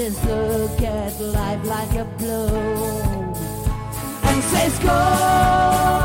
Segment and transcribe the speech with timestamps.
[0.00, 2.48] and look at life like a blow.
[4.22, 5.99] And says go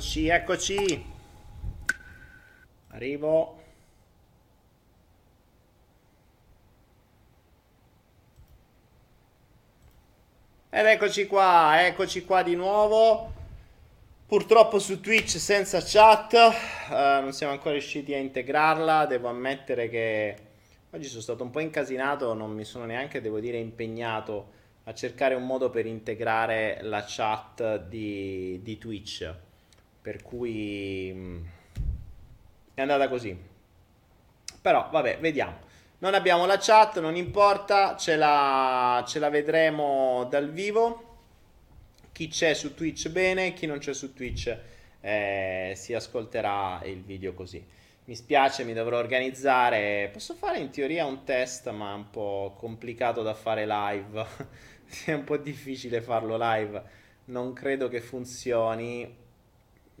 [0.00, 1.04] Eccoci, eccoci.
[2.88, 3.62] Arrivo.
[10.70, 13.30] Ed eccoci qua, eccoci qua di nuovo.
[14.26, 19.04] Purtroppo su Twitch senza chat, eh, non siamo ancora riusciti a integrarla.
[19.04, 20.36] Devo ammettere che
[20.92, 24.52] oggi sono stato un po' incasinato, non mi sono neanche, devo dire, impegnato
[24.84, 29.48] a cercare un modo per integrare la chat di, di Twitch.
[30.10, 31.48] Per cui mh,
[32.74, 33.38] è andata così.
[34.60, 35.60] Però vabbè, vediamo.
[35.98, 41.18] Non abbiamo la chat, non importa, ce la, ce la vedremo dal vivo.
[42.10, 44.58] Chi c'è su Twitch bene, chi non c'è su Twitch
[45.00, 47.64] eh, si ascolterà il video così.
[48.06, 50.10] Mi spiace, mi dovrò organizzare.
[50.12, 54.26] Posso fare in teoria un test, ma è un po' complicato da fare live.
[55.06, 56.82] è un po' difficile farlo live.
[57.26, 59.28] Non credo che funzioni,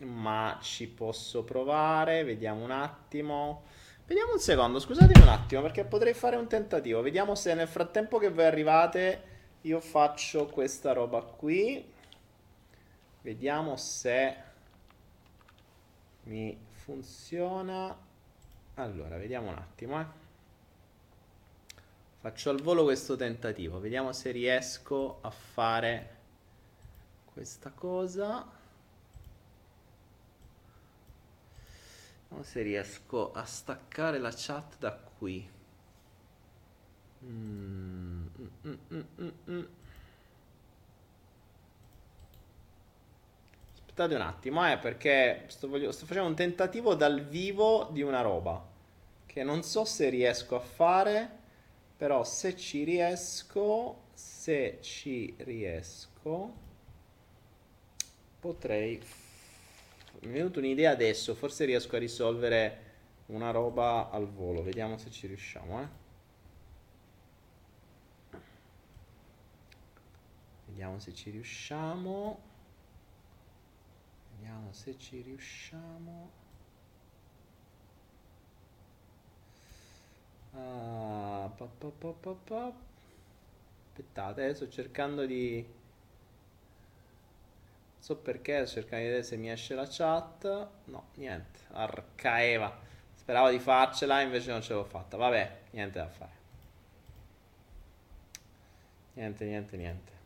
[0.04, 2.24] ma ci posso provare.
[2.24, 3.64] Vediamo un attimo.
[4.06, 7.00] Vediamo un secondo, scusatemi un attimo perché potrei fare un tentativo.
[7.00, 9.22] Vediamo se nel frattempo che voi arrivate
[9.62, 11.92] io faccio questa roba qui.
[13.22, 14.36] Vediamo se
[16.24, 17.96] mi funziona.
[18.74, 20.06] Allora, vediamo un attimo, eh.
[22.20, 23.78] Faccio al volo questo tentativo.
[23.78, 26.16] Vediamo se riesco a fare
[27.32, 28.58] questa cosa.
[32.30, 35.50] Vediamo se riesco a staccare la chat da qui.
[43.72, 48.20] Aspettate un attimo, eh, perché sto, voglio, sto facendo un tentativo dal vivo di una
[48.20, 48.64] roba
[49.26, 51.38] che non so se riesco a fare,
[51.96, 56.54] però se ci riesco, se ci riesco,
[58.38, 59.19] potrei...
[60.20, 62.88] Mi è venuta un'idea adesso, forse riesco a risolvere
[63.26, 65.88] una roba al volo, vediamo se ci riusciamo, eh.
[70.66, 72.38] Vediamo se ci riusciamo.
[74.36, 76.30] Vediamo se ci riusciamo.
[80.52, 82.72] Ah, pa, pa, pa,
[83.88, 85.78] Aspettate, eh, sto cercando di...
[88.00, 90.68] So perché, cercando di vedere se mi esce la chat.
[90.86, 92.76] No, niente, arcaeva.
[93.14, 95.16] Speravo di farcela, invece non ce l'ho fatta.
[95.16, 96.38] Vabbè, niente da fare.
[99.12, 100.18] Niente, niente, niente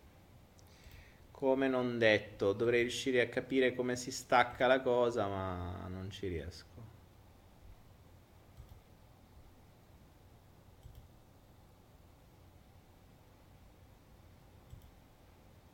[1.45, 6.27] come non detto, dovrei riuscire a capire come si stacca la cosa, ma non ci
[6.27, 6.94] riesco.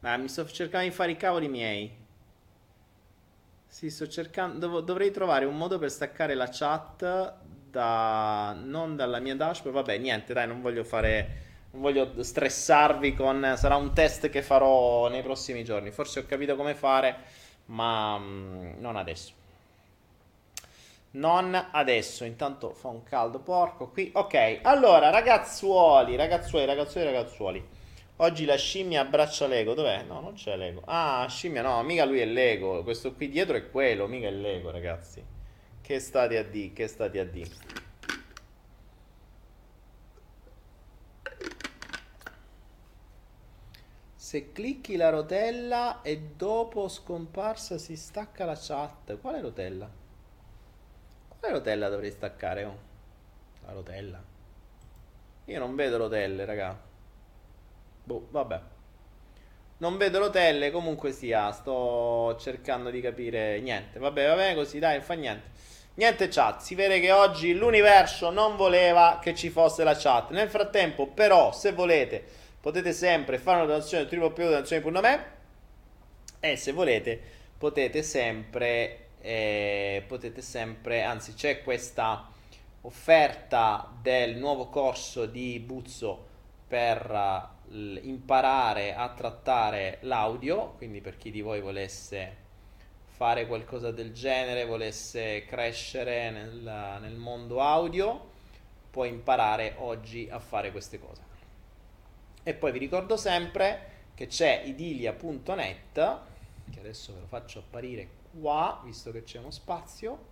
[0.00, 1.91] Ma mi sto cercando di fare i cavoli miei.
[3.67, 4.58] Sì, sto cercando.
[4.67, 7.35] Dov- dovrei trovare un modo per staccare la chat
[7.70, 8.56] da.
[8.62, 9.76] non dalla mia dashboard.
[9.76, 13.55] Vabbè, niente, dai, non voglio fare non voglio stressarvi con...
[13.56, 15.91] sarà un test che farò nei prossimi giorni.
[15.93, 17.17] Forse ho capito come fare,
[17.67, 19.32] ma mm, non adesso.
[21.12, 24.11] Non adesso, intanto fa un caldo porco qui.
[24.14, 27.69] Ok, allora ragazzuoli, ragazzuoli, ragazzuoli, ragazzuoli.
[28.22, 29.72] Oggi la scimmia abbraccia Lego.
[29.72, 30.02] Dov'è?
[30.02, 30.82] No, non c'è Lego.
[30.84, 32.82] Ah, scimmia, no, mica lui è Lego.
[32.82, 35.25] Questo qui dietro è quello, mica è Lego, ragazzi.
[35.81, 37.50] Che stati a D, che stati a D.
[44.14, 49.19] Se clicchi la rotella e dopo scomparsa si stacca la chat.
[49.19, 49.90] Quale rotella?
[51.38, 52.64] Quale rotella dovrei staccare?
[52.64, 52.78] Oh?
[53.64, 54.22] La rotella.
[55.46, 56.89] Io non vedo rotelle, raga.
[58.10, 58.60] Boh, vabbè.
[59.78, 64.00] Non vedo rotelle, comunque sia, sto cercando di capire niente.
[64.00, 65.58] Vabbè, vabbè, così, dai, fa niente.
[65.94, 70.30] Niente chat, si vede che oggi l'universo non voleva che ci fosse la chat.
[70.30, 72.24] Nel frattempo, però, se volete
[72.60, 75.24] potete sempre fare una donazione www.donazioni.me
[76.40, 77.20] e se volete
[77.56, 82.28] potete sempre, eh, potete sempre, anzi c'è questa
[82.82, 86.26] offerta del nuovo corso di Buzzo
[86.66, 92.49] per uh, imparare a trattare l'audio, quindi per chi di voi volesse
[93.06, 98.28] fare qualcosa del genere, volesse crescere nel, nel mondo audio,
[98.90, 101.22] può imparare oggi a fare queste cose.
[102.43, 106.19] E poi vi ricordo sempre che c'è idilia.net,
[106.70, 108.08] che adesso ve lo faccio apparire
[108.40, 110.28] qua, visto che c'è uno spazio.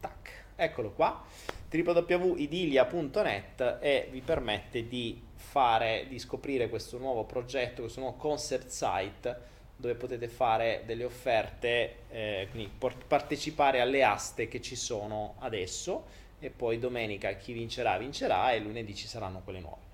[0.00, 1.24] Tac, eccolo qua,
[1.70, 9.54] www.idilia.net e vi permette di fare, di scoprire questo nuovo progetto, questo nuovo concert site
[9.76, 12.70] dove potete fare delle offerte, eh, quindi
[13.06, 16.04] partecipare alle aste che ci sono adesso
[16.38, 19.84] e poi domenica chi vincerà vincerà e lunedì ci saranno quelle nuove.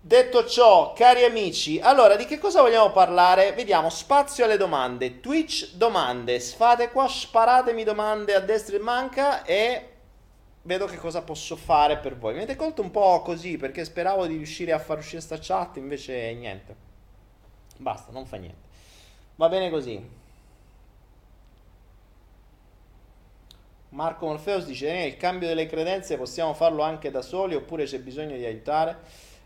[0.00, 3.52] Detto ciò, cari amici, allora di che cosa vogliamo parlare?
[3.52, 5.20] Vediamo spazio alle domande.
[5.20, 6.40] Twitch domande.
[6.40, 9.88] Fate qua, sparatemi domande a destra e manca e
[10.62, 12.32] vedo che cosa posso fare per voi.
[12.32, 15.76] Mi avete colto un po' così perché speravo di riuscire a far uscire sta chat,
[15.76, 16.76] invece niente.
[17.76, 18.66] Basta, non fa niente.
[19.36, 20.16] Va bene così.
[23.90, 28.00] Marco Morpheus dice: eh, il cambio delle credenze possiamo farlo anche da soli oppure c'è
[28.00, 28.98] bisogno di aiutare?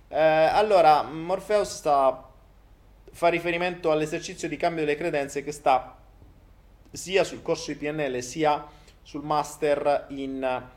[0.08, 2.28] Eh, allora, Morpheus sta,
[3.10, 5.96] fa riferimento all'esercizio di cambio delle credenze che sta
[6.90, 8.66] sia sul corso di PNL sia
[9.02, 10.70] sul master in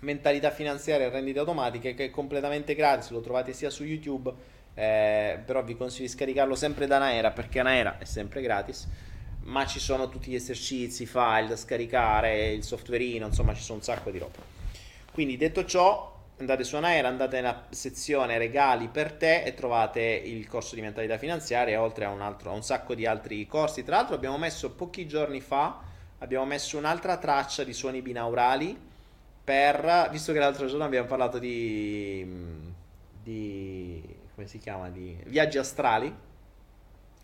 [0.00, 4.32] mentalità finanziaria e rendite automatiche che è completamente gratis, lo trovate sia su YouTube,
[4.74, 8.88] eh, però vi consiglio di scaricarlo sempre da Naera perché Naera è sempre gratis,
[9.42, 13.84] ma ci sono tutti gli esercizi, file da scaricare, il softwareino, insomma ci sono un
[13.84, 14.38] sacco di roba.
[15.12, 20.46] Quindi detto ciò, andate su Anaera, andate nella sezione regali per te e trovate il
[20.46, 23.82] corso di mentalità finanziaria oltre a un, altro, a un sacco di altri corsi.
[23.82, 25.80] Tra l'altro abbiamo messo pochi giorni fa,
[26.18, 28.88] abbiamo messo un'altra traccia di suoni binaurali
[29.42, 32.26] per, visto che l'altro giorno abbiamo parlato di,
[33.22, 34.02] di
[34.34, 36.14] come si chiama, di viaggi astrali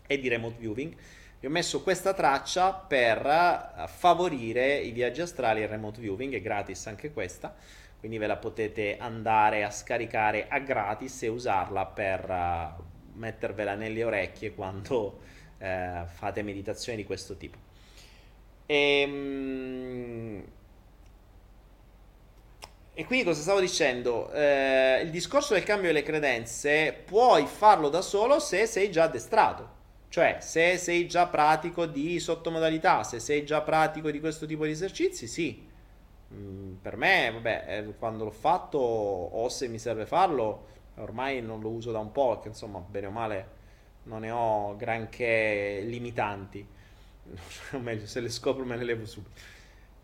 [0.05, 0.95] e di remote viewing,
[1.39, 6.87] vi ho messo questa traccia per favorire i viaggi astrali e remote viewing, è gratis
[6.87, 7.55] anche questa
[7.99, 12.83] quindi ve la potete andare a scaricare a gratis e usarla per uh,
[13.17, 15.19] mettervela nelle orecchie quando
[15.57, 17.57] eh, fate meditazioni di questo tipo.
[18.67, 20.43] E, ehm,
[22.99, 24.31] e quindi cosa stavo dicendo?
[24.31, 29.69] Eh, il discorso del cambio delle credenze puoi farlo da solo se sei già addestrato.
[30.09, 34.71] Cioè, se sei già pratico di sottomodalità, se sei già pratico di questo tipo di
[34.71, 35.63] esercizi, sì.
[36.33, 41.59] Mm, per me, vabbè, eh, quando l'ho fatto o se mi serve farlo, ormai non
[41.59, 43.47] lo uso da un po', perché insomma, bene o male,
[44.05, 46.65] non ne ho granché limitanti.
[47.73, 49.39] o meglio, se le scopro me le levo subito.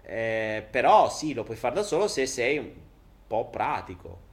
[0.03, 2.71] Eh, però sì, lo puoi fare da solo se sei un
[3.27, 4.31] po' pratico.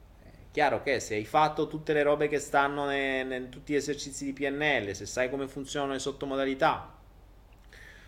[0.52, 4.32] Chiaro che se hai fatto tutte le robe che stanno in tutti gli esercizi di
[4.32, 6.92] PNL, se sai come funzionano le sottomodalità,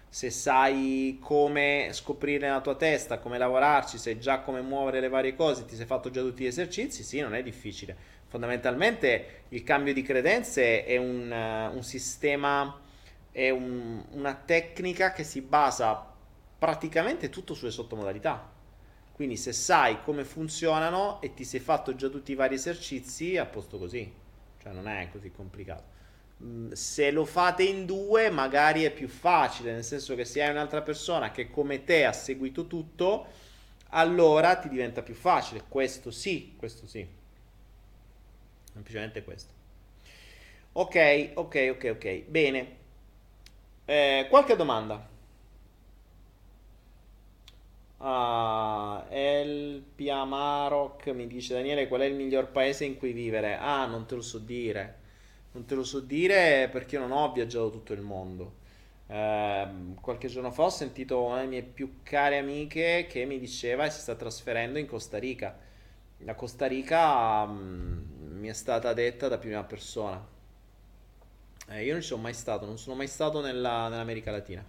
[0.08, 5.34] se sai come scoprire nella tua testa, come lavorarci, sai già come muovere le varie
[5.34, 7.96] cose, ti sei fatto già tutti gli esercizi, sì, non è difficile.
[8.26, 12.78] Fondamentalmente il cambio di credenze è un, uh, un sistema,
[13.30, 16.11] è un, una tecnica che si basa
[16.62, 18.48] praticamente tutto sulle sottomodalità.
[19.10, 23.46] Quindi se sai come funzionano e ti sei fatto già tutti i vari esercizi, a
[23.46, 24.08] posto così.
[24.62, 25.82] Cioè non è così complicato.
[26.44, 30.50] Mm, se lo fate in due, magari è più facile, nel senso che se hai
[30.50, 33.26] un'altra persona che come te ha seguito tutto,
[33.88, 35.64] allora ti diventa più facile.
[35.66, 37.04] Questo sì, questo sì.
[38.72, 39.52] Semplicemente questo.
[40.74, 42.22] Ok, ok, ok, ok.
[42.28, 42.76] Bene.
[43.84, 45.10] Eh, qualche domanda?
[48.04, 53.56] Ah, El Piamarok mi dice Daniele qual è il miglior paese in cui vivere?
[53.56, 54.98] Ah, non te lo so dire.
[55.52, 58.54] Non te lo so dire perché io non ho viaggiato tutto il mondo.
[59.06, 59.68] Eh,
[60.00, 63.90] qualche giorno fa ho sentito una delle mie più care amiche che mi diceva che
[63.90, 65.56] si sta trasferendo in Costa Rica.
[66.18, 70.26] La Costa Rica mh, mm, mi è stata detta da prima persona.
[71.68, 74.64] Eh, io non ci sono mai stato, non sono mai stato nella, nell'America Latina,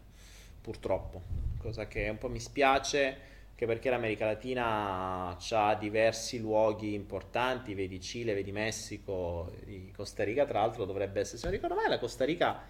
[0.62, 3.18] purtroppo cosa che un po' mi spiace,
[3.50, 9.52] anche perché l'America Latina ha diversi luoghi importanti, vedi Cile, vedi Messico,
[9.96, 12.62] Costa Rica, tra l'altro dovrebbe essere, se non ricordo mai, la Costa Rica,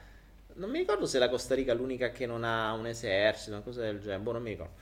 [0.55, 3.61] non mi ricordo se la Costa Rica è l'unica che non ha un esercito, una
[3.61, 4.73] cosa del genere, boh, non mi ricordo.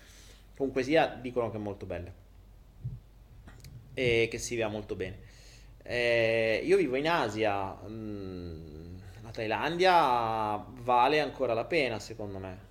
[0.56, 2.12] Comunque sia, dicono che è molto bella
[3.94, 5.20] e che si vede molto bene.
[5.84, 12.71] Eh, io vivo in Asia, mm, la Thailandia vale ancora la pena secondo me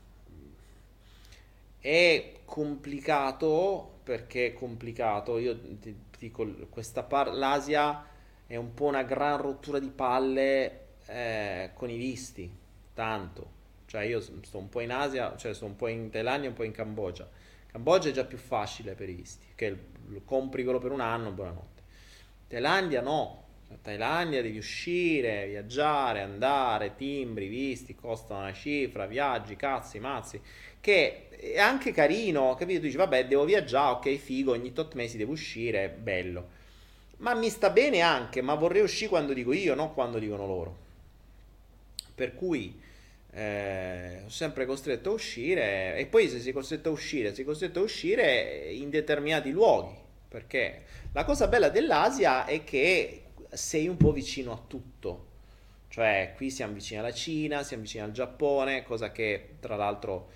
[1.80, 5.38] è complicato perché è complicato.
[5.38, 8.06] Io ti dico, questa par- l'Asia
[8.46, 12.50] è un po' una gran rottura di palle eh, con i visti,
[12.94, 13.58] tanto.
[13.87, 16.64] Cioè io sto un po' in Asia, cioè sto un po' in Thailandia un po'
[16.64, 17.28] in Cambogia.
[17.66, 19.76] Cambogia è già più facile per i visti, che
[20.25, 21.82] compri quello per un anno, buonanotte.
[22.49, 23.44] Thailandia no,
[23.80, 30.40] Thailandia devi uscire, viaggiare, andare, timbri, visti, costano una cifra, viaggi, cazzi, mazzi
[30.80, 32.80] che è anche carino, capito?
[32.80, 36.59] Tu dici, vabbè, devo viaggiare, ok, figo, ogni tot mesi devo uscire, bello.
[37.18, 40.76] Ma mi sta bene anche, ma vorrei uscire quando dico io, non quando dicono loro.
[42.14, 42.78] Per cui
[43.32, 47.80] eh, sono sempre costretto a uscire e poi se sei costretto a uscire, sei costretto
[47.80, 49.97] a uscire in determinati luoghi.
[50.28, 50.82] Perché
[51.12, 55.28] la cosa bella dell'Asia è che sei un po' vicino a tutto.
[55.88, 60.28] Cioè, qui siamo vicini alla Cina, siamo vicini al Giappone, cosa che tra l'altro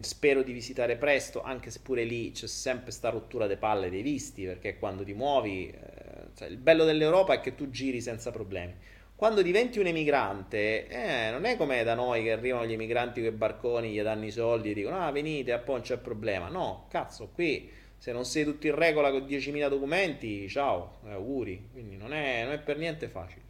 [0.00, 4.02] Spero di visitare presto, anche se pure lì c'è sempre sta rottura de palle dei
[4.02, 8.30] visti, perché quando ti muovi, eh, cioè, il bello dell'Europa è che tu giri senza
[8.30, 8.74] problemi.
[9.14, 13.32] Quando diventi un emigrante, eh, non è come da noi che arrivano gli emigranti con
[13.32, 16.48] i barconi, gli danno i soldi e dicono ah venite, a poi non c'è problema.
[16.48, 21.68] No, cazzo, qui se non sei tutto in regola con 10.000 documenti, ciao, eh, auguri.
[21.72, 23.42] Quindi non è, non è per niente facile.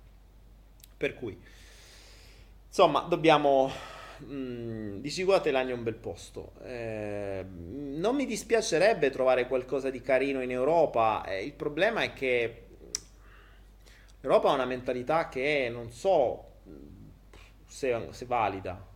[0.97, 1.39] Per cui,
[2.67, 3.71] insomma, dobbiamo
[4.25, 6.53] Mm, di sicuro Telagna è un bel posto.
[6.65, 11.25] Eh, non mi dispiacerebbe trovare qualcosa di carino in Europa.
[11.25, 12.65] Eh, il problema è che
[14.21, 16.45] l'Europa ha una mentalità che non so
[17.67, 18.87] se, se valida.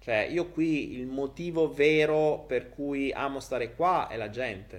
[0.00, 4.76] Cioè, io qui il motivo vero per cui amo stare qua è la gente.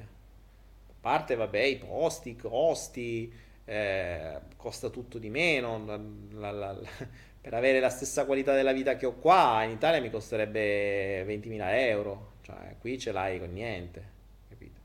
[0.90, 3.32] A parte, vabbè, i posti, i costi,
[3.66, 5.86] eh, costa tutto di meno.
[5.86, 6.80] La, la, la,
[7.42, 11.62] per avere la stessa qualità della vita che ho qua, in Italia mi costerebbe 20.000
[11.88, 14.18] euro, cioè qui ce l'hai con niente.
[14.50, 14.80] Capito?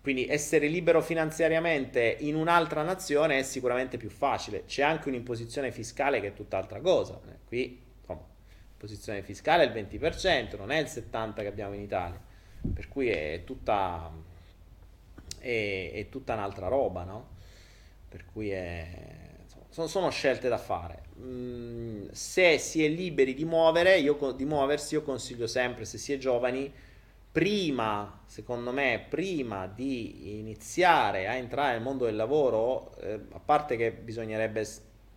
[0.00, 4.64] Quindi essere libero finanziariamente in un'altra nazione è sicuramente più facile.
[4.64, 7.20] C'è anche un'imposizione fiscale che è tutt'altra cosa.
[7.28, 8.24] Eh, qui, insomma,
[8.68, 12.20] l'imposizione fiscale è il 20%, non è il 70% che abbiamo in Italia.
[12.72, 14.08] Per cui è tutta,
[15.40, 17.30] è, è tutta un'altra roba, no?
[18.08, 19.30] Per cui è
[19.72, 21.02] sono, sono scelte da fare.
[21.22, 26.12] Mm, se si è liberi di, muovere, io, di muoversi, io consiglio sempre, se si
[26.12, 26.72] è giovani,
[27.30, 33.76] prima, secondo me, prima di iniziare a entrare nel mondo del lavoro, eh, a parte
[33.76, 34.66] che bisognerebbe,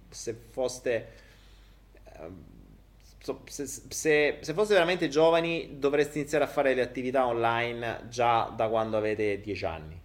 [0.10, 1.08] se foste...
[2.04, 2.54] Eh,
[3.46, 8.68] se, se, se, foste veramente giovani dovreste iniziare a fare le attività online già da
[8.68, 10.04] quando avete 10 anni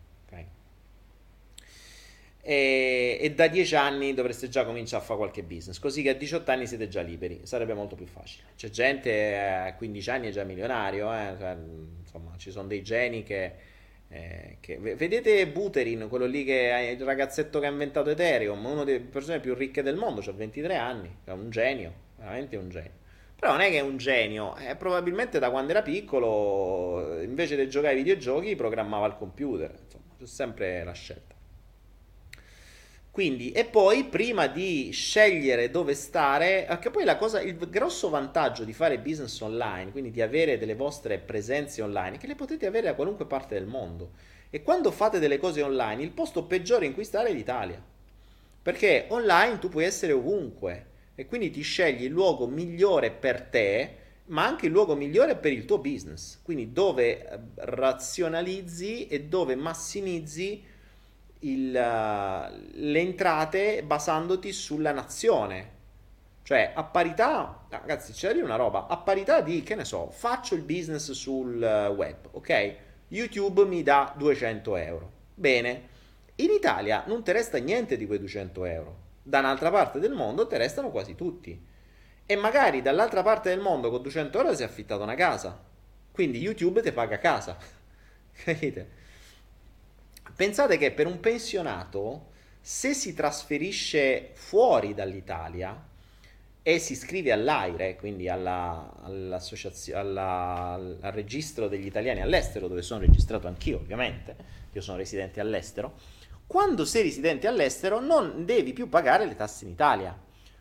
[2.43, 6.15] e, e, da 10 anni dovreste già cominciare a fare qualche business, così che a
[6.15, 8.45] 18 anni siete già liberi, sarebbe molto più facile.
[8.57, 11.35] C'è gente eh, a 15 anni è già milionario, eh?
[11.39, 11.57] cioè,
[12.01, 13.53] insomma ci sono dei geni che,
[14.09, 14.79] eh, che...
[14.79, 19.41] Vedete Buterin, quello lì che è il ragazzetto che ha inventato Ethereum, uno delle persone
[19.41, 22.99] più ricche del mondo, ha 23 anni, è un genio, veramente un genio.
[23.39, 27.69] Però non è che è un genio, è probabilmente da quando era piccolo, invece di
[27.69, 31.39] giocare ai videogiochi, programmava il computer, insomma, c'è sempre la scelta.
[33.21, 38.65] Quindi, e poi prima di scegliere dove stare, anche poi la cosa, il grosso vantaggio
[38.65, 42.65] di fare business online, quindi di avere delle vostre presenze online, è che le potete
[42.65, 44.13] avere da qualunque parte del mondo.
[44.49, 47.79] E quando fate delle cose online, il posto peggiore in cui stare è l'Italia.
[48.63, 53.97] Perché online tu puoi essere ovunque e quindi ti scegli il luogo migliore per te,
[54.29, 56.41] ma anche il luogo migliore per il tuo business.
[56.43, 60.79] Quindi dove eh, razionalizzi e dove massimizzi
[61.41, 65.79] il, le entrate basandoti sulla nazione.
[66.43, 70.55] Cioè, a parità, ragazzi, c'è dire una roba, a parità di, che ne so, faccio
[70.55, 72.75] il business sul web, ok?
[73.09, 75.13] YouTube mi dà 200 euro.
[75.35, 75.89] Bene,
[76.37, 78.97] in Italia non ti resta niente di quei 200 euro.
[79.23, 81.67] Da un'altra parte del mondo ti restano quasi tutti.
[82.27, 85.61] E magari dall'altra parte del mondo con 200 euro si è affittato una casa.
[86.13, 87.57] Quindi YouTube ti paga casa.
[88.33, 88.99] Capite?
[90.41, 92.29] Pensate che per un pensionato,
[92.63, 95.79] se si trasferisce fuori dall'Italia
[96.63, 99.39] e si iscrive all'AIRE, quindi alla, alla,
[100.73, 104.35] al registro degli italiani all'estero, dove sono registrato anch'io ovviamente,
[104.73, 105.93] io sono residente all'estero,
[106.47, 110.19] quando sei residente all'estero non devi più pagare le tasse in Italia.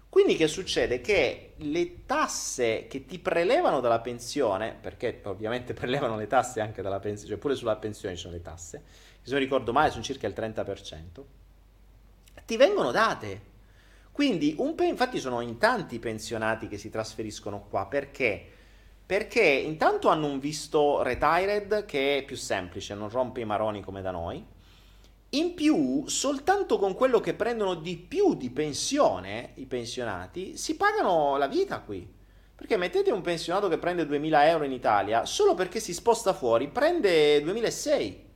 [0.10, 1.00] Quindi che succede?
[1.00, 7.00] Che le tasse che ti prelevano dalla pensione, perché ovviamente prelevano le tasse anche dalla
[7.00, 8.84] pensione, cioè pure sulla pensione ci sono le tasse,
[9.22, 11.24] se non ricordo male sono circa il 30%,
[12.46, 13.48] ti vengono date.
[14.12, 18.44] Quindi, un infatti sono in tanti pensionati che si trasferiscono qua, perché?
[19.06, 24.02] Perché intanto hanno un visto retired che è più semplice, non rompe i maroni come
[24.02, 24.44] da noi.
[25.32, 31.38] In più, soltanto con quello che prendono di più di pensione, i pensionati, si pagano
[31.38, 32.08] la vita qui.
[32.56, 36.68] Perché mettete un pensionato che prende 2000 euro in Italia, solo perché si sposta fuori,
[36.68, 38.28] prende 2006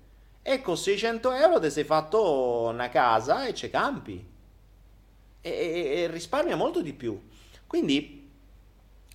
[0.43, 4.32] e con 600 euro ti sei fatto una casa e c'è campi.
[5.39, 7.19] E, e, e risparmia molto di più.
[7.65, 8.29] Quindi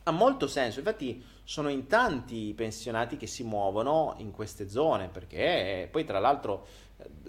[0.04, 0.78] ha molto senso.
[0.78, 6.18] Infatti sono in tanti i pensionati che si muovono in queste zone perché poi tra
[6.18, 6.66] l'altro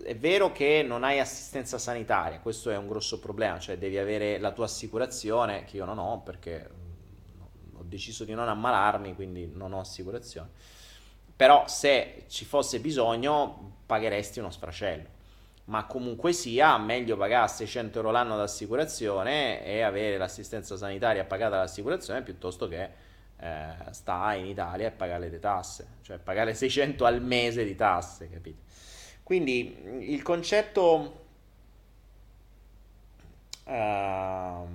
[0.04, 4.38] è vero che non hai assistenza sanitaria questo è un grosso problema cioè devi avere
[4.38, 6.70] la tua assicurazione che io non ho perché
[7.78, 10.50] ho deciso di non ammalarmi quindi non ho assicurazione.
[11.34, 15.18] Però se ci fosse bisogno pagheresti uno sfracello.
[15.66, 22.22] Ma comunque sia, meglio pagare 600 euro l'anno d'assicurazione e avere l'assistenza sanitaria pagata dall'assicurazione
[22.22, 22.90] piuttosto che
[23.40, 28.30] eh, sta in Italia e pagare le tasse, cioè pagare 600 al mese di tasse,
[28.30, 28.62] capite?
[29.24, 31.26] Quindi il concetto...
[33.66, 34.68] Uh,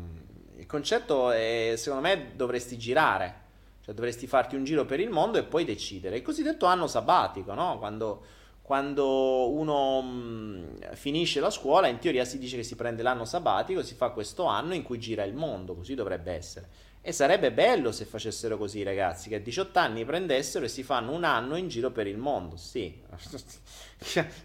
[0.57, 3.43] il concetto è, secondo me, dovresti girare
[3.85, 6.17] cioè dovresti farti un giro per il mondo e poi decidere.
[6.17, 7.79] Il cosiddetto anno sabbatico, no?
[7.79, 8.25] Quando,
[8.65, 13.27] quando uno mh, mm, finisce la scuola, in teoria si dice che si prende l'anno
[13.27, 16.69] sabbatico, si fa questo anno in cui gira il mondo, così dovrebbe essere.
[17.03, 20.83] E sarebbe bello se facessero così i ragazzi, che a 18 anni prendessero e si
[20.83, 22.57] fanno un anno in giro per il mondo.
[22.57, 23.03] Sì,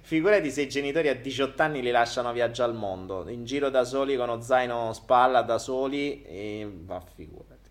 [0.02, 3.86] figurati se i genitori a 18 anni li lasciano viaggiare al mondo, in giro da
[3.86, 7.70] soli con uno zaino spalla da soli e va figurati.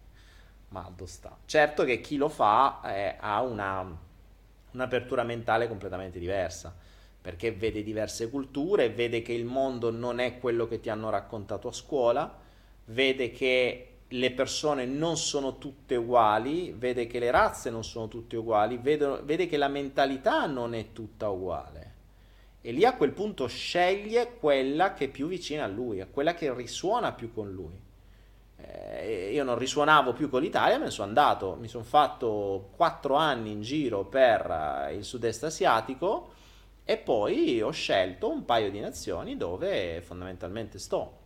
[0.69, 1.37] Maldo sta.
[1.45, 4.07] Certo che chi lo fa eh, ha una,
[4.79, 6.75] un'apertura mentale completamente diversa,
[7.21, 11.69] perché vede diverse culture, vede che il mondo non è quello che ti hanno raccontato
[11.69, 12.39] a scuola,
[12.87, 18.37] vede che le persone non sono tutte uguali, vede che le razze non sono tutte
[18.37, 21.87] uguali, vede, vede che la mentalità non è tutta uguale.
[22.61, 26.35] E lì a quel punto sceglie quella che è più vicina a lui, a quella
[26.35, 27.87] che risuona più con lui
[28.61, 33.15] eh, io non risuonavo più con l'Italia, me ne sono andato, mi sono fatto quattro
[33.15, 36.33] anni in giro per eh, il sud-est asiatico
[36.85, 41.17] e poi ho scelto un paio di nazioni dove fondamentalmente sto.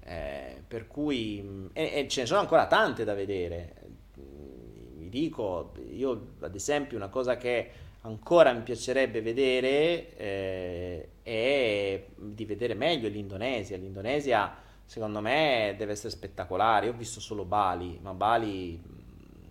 [0.00, 3.74] Eh, per cui, e, e, ce ne sono ancora tante da vedere.
[4.14, 7.70] Vi dico, io ad esempio, una cosa che
[8.02, 13.76] ancora mi piacerebbe vedere eh, è di vedere meglio l'Indonesia.
[13.76, 14.52] L'Indonesia,
[14.86, 16.86] secondo me, deve essere spettacolare.
[16.86, 18.80] Io ho visto solo Bali, ma Bali,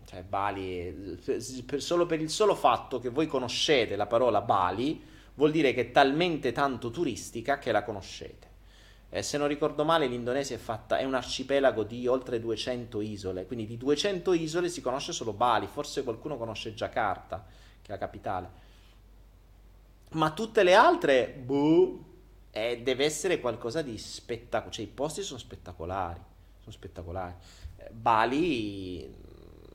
[0.05, 1.19] cioè Bali,
[1.65, 5.03] per, solo per il solo fatto che voi conoscete la parola Bali,
[5.35, 8.53] vuol dire che è talmente tanto turistica che la conoscete.
[9.09, 13.45] Eh, se non ricordo male, l'Indonesia è, fatta, è un arcipelago di oltre 200 isole,
[13.45, 17.45] quindi di 200 isole si conosce solo Bali, forse qualcuno conosce Jakarta,
[17.81, 18.49] che è la capitale.
[20.11, 22.13] Ma tutte le altre, boh,
[22.55, 26.21] eh, deve essere qualcosa di spettacolare, cioè i posti sono spettacolari,
[26.59, 27.33] sono spettacolari.
[27.75, 29.13] Eh, Bali,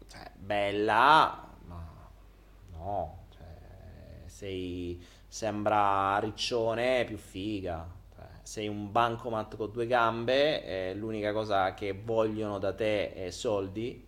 [0.07, 2.11] cioè, bella, ma
[2.73, 7.99] no, cioè, sei, sembra riccione più figa
[8.51, 14.05] sei un bancomat con due gambe, eh, l'unica cosa che vogliono da te è soldi,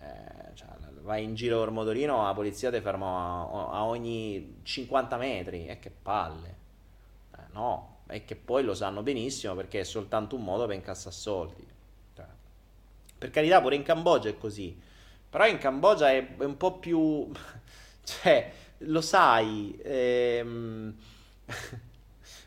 [0.00, 0.68] eh, cioè,
[1.00, 3.06] vai in giro col motorino, la polizia ti ferma
[3.50, 6.53] a, a ogni 50 metri, e che palle.
[7.54, 11.66] No, e che poi lo sanno benissimo perché è soltanto un modo per incassare soldi.
[12.14, 12.26] Cioè,
[13.16, 14.76] per carità, pure in Cambogia è così,
[15.30, 17.30] però in Cambogia è, è un po' più...
[18.02, 19.78] cioè, lo sai...
[19.82, 20.96] Ehm...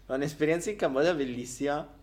[0.08, 1.96] un'esperienza in Cambogia bellissima.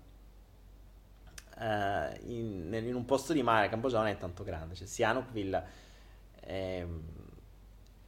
[1.56, 5.64] Uh, in, in, un posto di mare, Cambogia non è tanto grande, cioè Sihanoukville.
[6.40, 7.02] Ehm,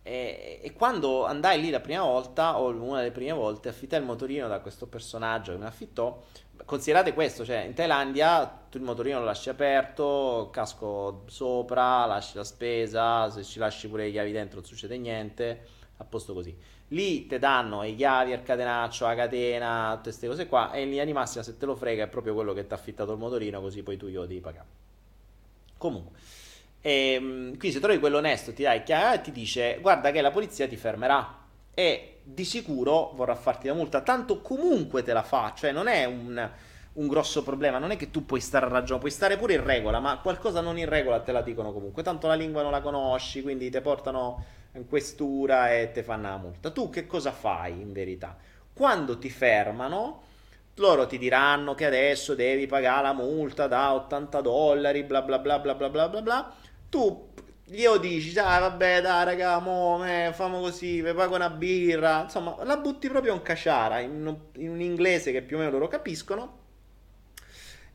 [0.06, 4.06] e, e, quando andai lì la prima volta, o una delle prime volte, affittai il
[4.06, 6.22] motorino da questo personaggio che mi affittò.
[6.64, 12.44] Considerate questo, cioè in Thailandia tu il motorino lo lasci aperto, casco sopra, lasci la
[12.44, 15.66] spesa, se ci lasci pure le chiavi dentro non succede niente,
[15.96, 16.56] a posto così.
[16.90, 20.70] Lì ti danno i chiavi, il catenaccio, la catena, tutte queste cose qua.
[20.70, 22.76] E in linea di massima, se te lo frega, è proprio quello che ti ha
[22.76, 24.66] affittato il motorino, così poi tu glielo devi pagare.
[25.76, 26.16] Comunque,
[26.80, 30.30] ehm, qui se trovi quello onesto, ti dai chiave e ti dice: Guarda, che la
[30.30, 31.44] polizia ti fermerà.
[31.74, 34.00] E di sicuro vorrà farti la multa.
[34.00, 36.50] Tanto comunque te la fa, cioè non è un
[36.96, 37.78] un grosso problema.
[37.78, 40.60] Non è che tu puoi stare a ragione, puoi stare pure in regola, ma qualcosa
[40.60, 42.02] non in regola te la dicono comunque.
[42.02, 46.36] Tanto la lingua non la conosci, quindi ti portano in questura e ti fanno la
[46.36, 46.70] multa.
[46.70, 48.36] Tu che cosa fai in verità?
[48.72, 50.22] Quando ti fermano,
[50.76, 55.58] loro ti diranno che adesso devi pagare la multa da 80 dollari, bla bla bla
[55.58, 56.54] bla bla bla bla bla.
[56.88, 57.32] Tu
[57.64, 62.22] glielo dici, ah vabbè dai raga, mo, me, famo così, vi pago una birra.
[62.22, 65.88] Insomma, la butti proprio in caciara, in, in un inglese che più o meno loro
[65.88, 66.64] capiscono.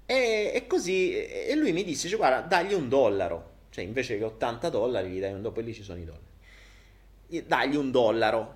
[0.05, 3.49] E, e così, e lui mi disse, cioè, guarda, dagli un dollaro.
[3.69, 6.29] Cioè, invece che 80 dollari, gli dai un e lì ci sono i dollari
[7.39, 8.55] dagli un dollaro.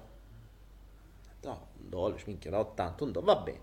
[1.41, 3.59] No, un dollaro, minchia, da 80, un dollaro, va bene.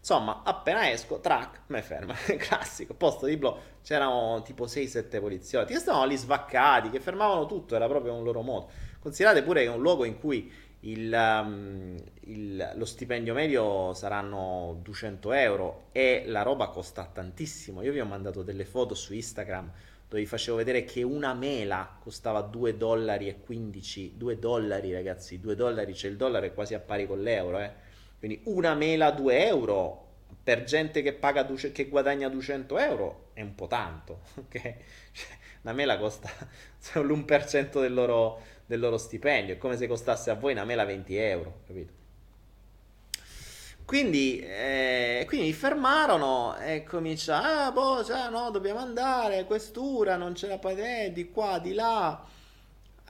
[0.00, 2.14] Insomma, appena esco, track, me ferma.
[2.38, 3.60] Classico, posto di blocco.
[3.82, 8.40] C'erano tipo 6-7 poliziotti che stavano lì svaccati, che fermavano tutto, era proprio un loro
[8.40, 8.70] modo.
[8.98, 14.78] Considerate pure che è un luogo in cui il, um, il, lo stipendio medio saranno
[14.82, 17.82] 200 euro e la roba costa tantissimo.
[17.82, 19.70] Io vi ho mandato delle foto su Instagram
[20.08, 25.38] dove vi facevo vedere che una mela costava 2 dollari e 15 2 dollari ragazzi
[25.38, 27.72] 2 dollari cioè il dollaro è quasi a pari con l'euro eh.
[28.20, 30.06] Quindi una mela 2 euro
[30.44, 35.72] per gente che, paga, che guadagna 200 euro è un po' tanto ok cioè, una
[35.72, 36.30] mela costa
[37.00, 41.16] l'1% del loro, del loro stipendio è come se costasse a voi una mela 20
[41.16, 41.98] euro capito
[43.90, 50.36] quindi, eh, quindi mi fermarono e comincia, ah, boh, cioè, no, dobbiamo andare, questura, non
[50.36, 52.24] ce la fate, di qua, di là.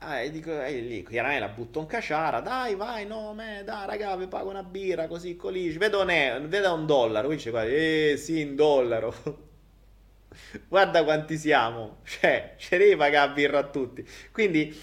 [0.03, 3.85] Ah, e dico, e lì, chiaramente la butto in caciara, dai, vai, no, me, dai,
[3.85, 5.77] raga, vi pago una birra, così, così.
[5.77, 9.13] Vedo, vedo un dollaro, qui c'è, guarda, eh, sì, un dollaro.
[10.67, 14.03] guarda quanti siamo, cioè, ce devi pagare birra a tutti.
[14.31, 14.75] Quindi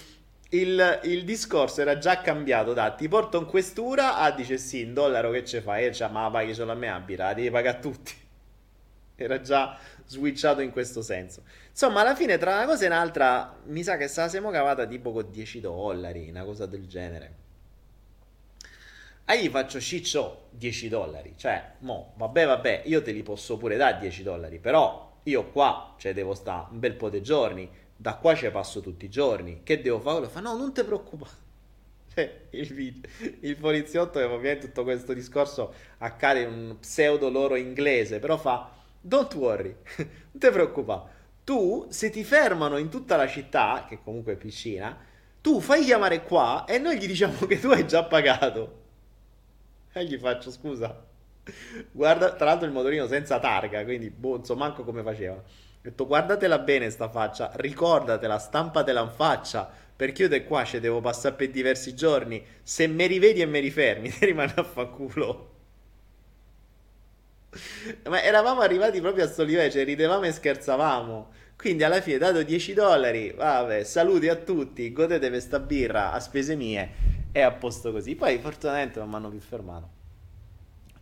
[0.50, 4.94] il, il, discorso era già cambiato da ti porto in questura a dice sì, un
[4.94, 5.86] dollaro che ce fai?
[5.86, 8.12] E cioè, ma paghi solo a me a birra, la devi pagare a tutti.
[9.16, 9.76] Era già
[10.08, 11.42] switchato in questo senso.
[11.70, 14.86] Insomma, alla fine, tra una cosa e un'altra, mi sa che se la siamo cavata
[14.86, 17.34] tipo con 10 dollari, una cosa del genere.
[19.26, 21.34] A gli faccio ciccio 10 dollari.
[21.36, 25.94] Cioè, mo, vabbè, vabbè, io te li posso pure dare 10 dollari, però io qua,
[25.98, 29.62] cioè, devo stare un bel po' di giorni da qua ci passo tutti i giorni.
[29.64, 30.20] Che devo fare?
[30.20, 31.46] Lo fa, no, non ti preoccupare.
[32.18, 33.00] Cioè, il,
[33.40, 38.72] il poliziotto, che ovviamente tutto questo discorso accade in un pseudo loro inglese, però fa,
[39.00, 41.16] don't worry, non ti preoccupare.
[41.44, 44.96] Tu, se ti fermano in tutta la città, che comunque è piscina,
[45.40, 48.76] tu fai chiamare qua e noi gli diciamo che tu hai già pagato.
[49.92, 51.06] E gli faccio, scusa,
[51.90, 55.34] Guarda, tra l'altro il motorino senza targa, quindi boh, so manco come faceva.
[55.34, 55.42] Ho
[55.80, 61.00] detto guardatela bene sta faccia, ricordatela, stampatela in faccia, perché io da qua ci devo
[61.00, 62.44] passare per diversi giorni.
[62.62, 65.56] Se mi rivedi e mi rifermi, ti rimane a fa culo.
[68.08, 71.30] Ma eravamo arrivati proprio a sto livello, cioè ridevamo e scherzavamo.
[71.56, 76.54] Quindi alla fine, dato 10 dollari, vabbè, saluti a tutti, godete questa birra a spese
[76.54, 76.90] mie
[77.32, 78.14] e a posto così.
[78.14, 79.96] Poi fortunatamente non mi hanno più fermato.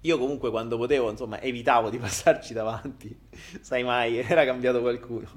[0.03, 3.19] Io comunque quando potevo, insomma, evitavo di passarci davanti.
[3.61, 5.29] Sai mai, era cambiato qualcuno.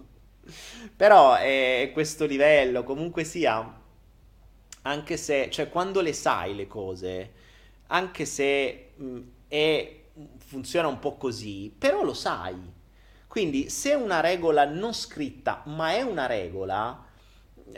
[0.95, 3.77] Però è questo livello, comunque sia,
[4.83, 7.31] anche se, cioè quando le sai le cose,
[7.87, 9.98] anche se mh, è,
[10.49, 12.57] funziona un po' così, però lo sai.
[13.27, 17.05] Quindi se una regola non scritta, ma è una regola,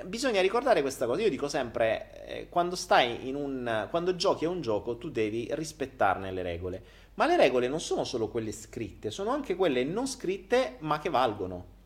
[0.06, 1.22] bisogna ricordare questa cosa.
[1.22, 5.50] Io dico sempre, eh, quando stai in un quando giochi a un gioco, tu devi
[5.52, 6.84] rispettarne le regole.
[7.16, 11.10] Ma le regole non sono solo quelle scritte, sono anche quelle non scritte, ma che
[11.10, 11.80] valgono.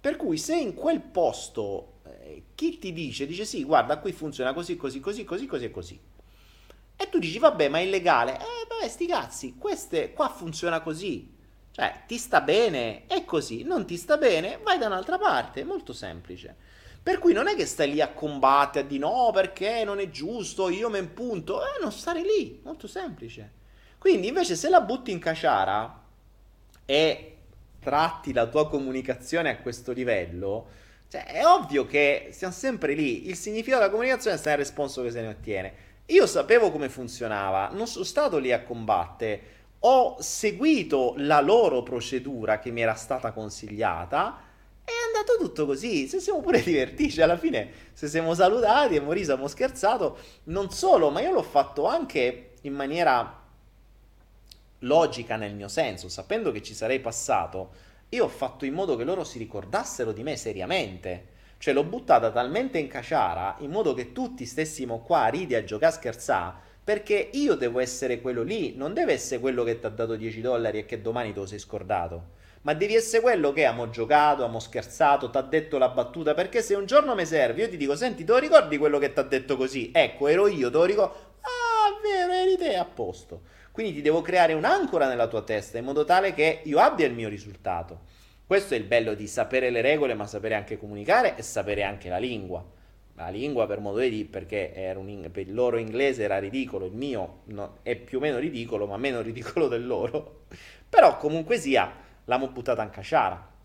[0.00, 4.52] Per cui se in quel posto eh, chi ti dice, dice sì, guarda, qui funziona
[4.52, 6.00] così, così, così, così, così e così.
[7.00, 8.34] E tu dici, vabbè, ma è illegale.
[8.34, 11.32] Eh, vabbè, sti cazzi, queste qua funziona così.
[11.70, 15.64] Cioè, ti sta bene, è così, non ti sta bene, vai da un'altra parte, è
[15.64, 16.56] molto semplice.
[17.00, 20.10] Per cui non è che stai lì a combattere, a dire no perché non è
[20.10, 23.52] giusto, io mi impunto, eh, non stare lì, molto semplice.
[23.96, 26.02] Quindi invece se la butti in caciara
[26.84, 27.36] e
[27.80, 30.66] tratti la tua comunicazione a questo livello,
[31.08, 35.10] cioè è ovvio che siamo sempre lì, il significato della comunicazione sta nel responso che
[35.12, 35.74] se ne ottiene.
[36.08, 42.58] Io sapevo come funzionava, non sono stato lì a combattere ho seguito la loro procedura
[42.58, 44.46] che mi era stata consigliata
[44.88, 46.08] è andato tutto così.
[46.08, 50.18] Se siamo pure divertiti, alla fine, se siamo salutati, abbiamo riso, abbiamo scherzato.
[50.44, 53.44] Non solo, ma io l'ho fatto anche in maniera
[54.80, 57.86] logica nel mio senso, sapendo che ci sarei passato.
[58.10, 61.36] Io ho fatto in modo che loro si ricordassero di me seriamente.
[61.58, 65.64] Cioè l'ho buttata talmente in caciara in modo che tutti stessimo qua a ridi, a
[65.64, 69.84] giocare, a scherzare perché io devo essere quello lì, non deve essere quello che ti
[69.84, 72.36] ha dato 10 dollari e che domani te lo sei scordato.
[72.62, 76.32] Ma devi essere quello che abbiamo giocato, abbiamo scherzato, ti ha detto la battuta.
[76.32, 79.12] Perché se un giorno mi serve, io ti dico: Senti, te lo ricordi quello che
[79.12, 79.90] ti ha detto così?
[79.92, 81.14] Ecco, ero io, te lo ricordo.
[81.42, 83.42] Ah, vero, eri te, a posto.
[83.70, 87.12] Quindi ti devo creare un'ancora nella tua testa in modo tale che io abbia il
[87.12, 88.00] mio risultato.
[88.48, 92.08] Questo è il bello di sapere le regole, ma sapere anche comunicare e sapere anche
[92.08, 92.64] la lingua
[93.18, 96.94] la lingua per modo di dire, perché un, per il loro inglese era ridicolo, il
[96.94, 100.44] mio no, è più o meno ridicolo, ma meno ridicolo del loro.
[100.88, 101.92] Però comunque sia,
[102.24, 103.56] l'hanno buttata in caciara.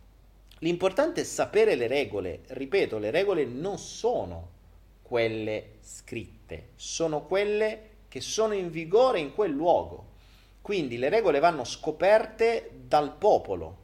[0.59, 2.41] L'importante è sapere le regole.
[2.47, 4.49] Ripeto, le regole non sono
[5.03, 10.11] quelle scritte, sono quelle che sono in vigore in quel luogo.
[10.61, 13.81] Quindi le regole vanno scoperte dal popolo,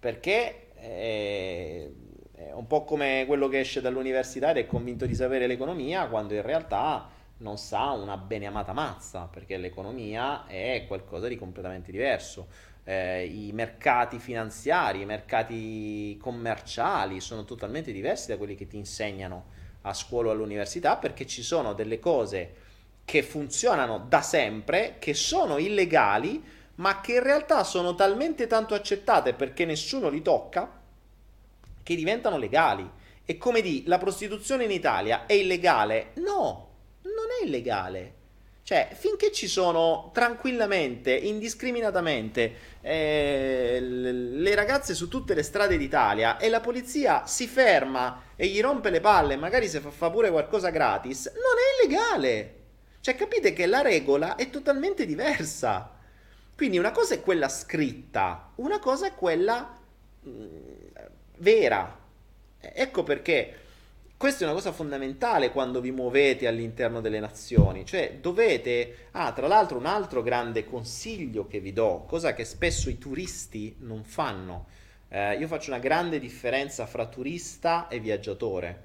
[0.00, 1.92] perché eh,
[2.32, 6.34] è un po' come quello che esce dall'università ed è convinto di sapere l'economia quando
[6.34, 7.08] in realtà
[7.38, 12.48] non sa una beneamata mazza, perché l'economia è qualcosa di completamente diverso.
[12.84, 19.58] Eh, I mercati finanziari, i mercati commerciali sono totalmente diversi da quelli che ti insegnano
[19.82, 22.54] a scuola o all'università perché ci sono delle cose
[23.04, 26.42] che funzionano da sempre, che sono illegali,
[26.80, 30.78] ma che in realtà sono talmente tanto accettate perché nessuno li tocca
[31.82, 32.88] che diventano legali.
[33.24, 36.12] E come di, la prostituzione in Italia è illegale?
[36.14, 36.68] No,
[37.02, 38.14] non è illegale.
[38.62, 46.48] Cioè, finché ci sono tranquillamente, indiscriminatamente eh, le ragazze su tutte le strade d'Italia e
[46.48, 50.70] la polizia si ferma e gli rompe le palle, magari se fa, fa pure qualcosa
[50.70, 52.54] gratis, non è illegale.
[53.00, 55.98] Cioè, capite che la regola è totalmente diversa.
[56.60, 59.78] Quindi una cosa è quella scritta, una cosa è quella
[60.20, 60.46] mh, mm,
[61.38, 61.98] vera.
[62.60, 63.54] Ecco perché
[64.14, 69.46] questa è una cosa fondamentale quando vi muovete all'interno delle nazioni, cioè dovete, ah tra
[69.46, 74.66] l'altro un altro grande consiglio che vi do, cosa che spesso i turisti non fanno,
[75.08, 78.82] eh, io faccio una grande differenza fra turista e viaggiatore,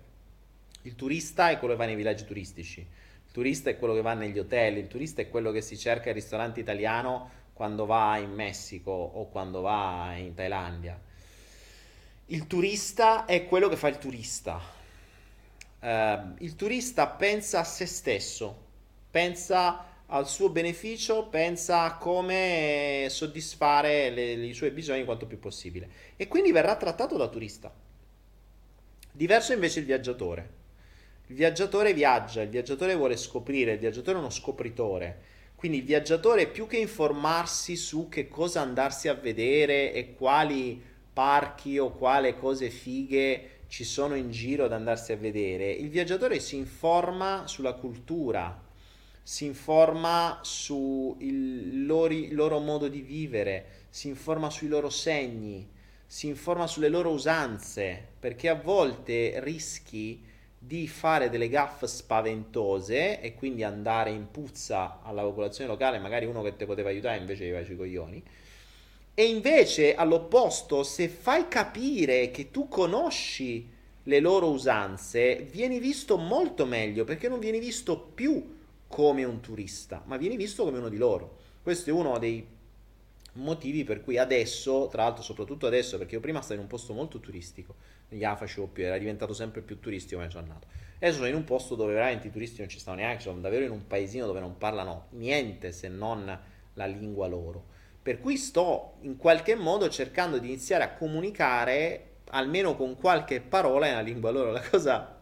[0.84, 4.14] il turista è quello che va nei villaggi turistici, il turista è quello che va
[4.14, 8.32] negli hotel, il turista è quello che si cerca il ristorante italiano quando va in
[8.32, 11.00] Messico o quando va in Thailandia
[12.28, 14.60] il turista è quello che fa il turista.
[15.80, 18.64] Uh, il turista pensa a se stesso,
[19.12, 25.88] pensa al suo beneficio, pensa a come soddisfare le, i suoi bisogni quanto più possibile.
[26.16, 27.72] E quindi verrà trattato da turista.
[29.12, 30.64] Diverso invece il viaggiatore.
[31.28, 35.34] Il viaggiatore viaggia, il viaggiatore vuole scoprire, il viaggiatore è uno scopritore
[35.66, 40.80] Quindi il viaggiatore più che informarsi su che cosa andarsi a vedere e quali
[41.12, 46.40] parchi o quale cose fighe ci sono in giro da andarsi a vedere, il viaggiatore
[46.40, 48.64] si informa sulla cultura,
[49.24, 51.16] si informa sul
[51.84, 55.68] loro, loro modo di vivere, si informa sui loro segni,
[56.06, 60.22] si informa sulle loro usanze, perché a volte rischi
[60.66, 66.42] di fare delle gaffe spaventose e quindi andare in puzza alla popolazione locale, magari uno
[66.42, 68.24] che ti poteva aiutare invece gli faceva i coglioni.
[69.14, 73.70] E invece, all'opposto, se fai capire che tu conosci
[74.04, 78.56] le loro usanze, vieni visto molto meglio perché non vieni visto più
[78.88, 81.38] come un turista, ma vieni visto come uno di loro.
[81.62, 82.46] Questo è uno dei
[83.36, 86.94] motivi per cui adesso, tra l'altro soprattutto adesso, perché io prima stavo in un posto
[86.94, 87.76] molto turistico,
[88.10, 90.68] negli AFAC o più, era diventato sempre più turistico come sono andato.
[90.98, 93.66] Adesso sono in un posto dove veramente i turisti non ci stanno neanche, sono davvero
[93.66, 96.40] in un paesino dove non parlano niente se non
[96.74, 97.74] la lingua loro.
[98.02, 103.88] Per cui sto in qualche modo cercando di iniziare a comunicare almeno con qualche parola
[103.88, 104.52] nella lingua loro.
[104.52, 105.18] La cosa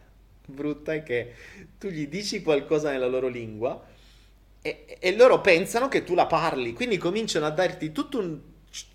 [0.45, 1.33] brutta è che
[1.77, 3.91] tu gli dici qualcosa nella loro lingua
[4.63, 8.39] e, e loro pensano che tu la parli, quindi cominciano a darti tutto un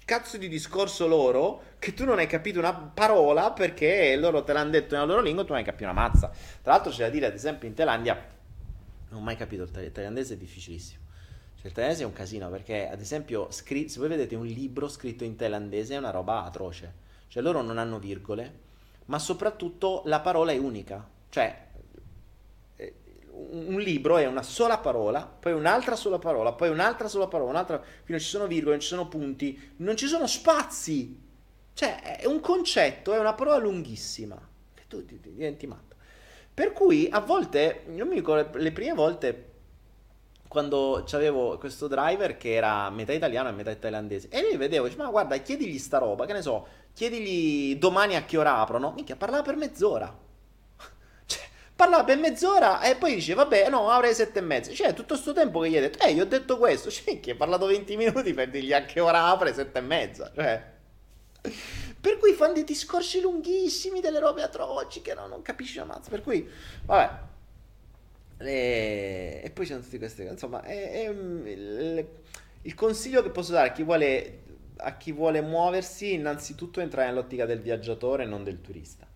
[0.05, 4.71] cazzo di discorso loro che tu non hai capito una parola perché loro te l'hanno
[4.71, 6.33] detto nella loro lingua e tu non hai capito una mazza.
[6.63, 8.37] Tra l'altro c'è da dire, ad esempio, in Thailandia
[9.11, 11.03] non ho mai capito il, il thailandese è difficilissimo.
[11.57, 14.89] Cioè, il thailandese è un casino perché, ad esempio, scri- se voi vedete un libro
[14.89, 17.07] scritto in thailandese è una roba atroce.
[17.29, 18.67] Cioè, loro non hanno virgole,
[19.07, 21.07] ma soprattutto la parola è unica.
[21.31, 21.68] Cioè,
[23.51, 27.83] un libro è una sola parola, poi un'altra sola parola, poi un'altra sola parola, un'altra,
[28.07, 31.27] non ci sono virgole, non ci sono punti, non ci sono spazi.
[31.73, 34.37] Cioè, è un concetto, è una parola lunghissima.
[34.75, 35.97] E tu diventi matto.
[36.53, 39.45] Per cui a volte, io mi ricordo le prime volte
[40.49, 44.97] quando avevo questo driver che era metà italiano e metà thailandese e lì vedevo, dice,
[44.97, 48.93] ma guarda, chiedigli sta roba, che ne so, chiedigli domani a che ora aprono.
[48.93, 50.27] Minchia, parlava per mezz'ora
[51.79, 55.33] parlava per mezz'ora e poi dice vabbè no avrei sette e mezza cioè tutto questo
[55.33, 57.97] tempo che gli hai detto eh gli ho detto questo cioè che hai parlato 20
[57.97, 60.33] minuti per dirgli a che ora apre sette e mezza?
[60.35, 60.77] Cioè.
[62.01, 66.11] Per cui fanno dei discorsi lunghissimi delle robe atroci che no, non capisci la mazza
[66.11, 66.49] per cui
[66.85, 67.27] vabbè.
[68.39, 72.07] E, e poi c'è tutte queste cose insomma è, è, il,
[72.63, 74.41] il consiglio che posso dare a chi vuole
[74.79, 79.07] a chi vuole muoversi innanzitutto entrare nell'ottica del viaggiatore e non del turista.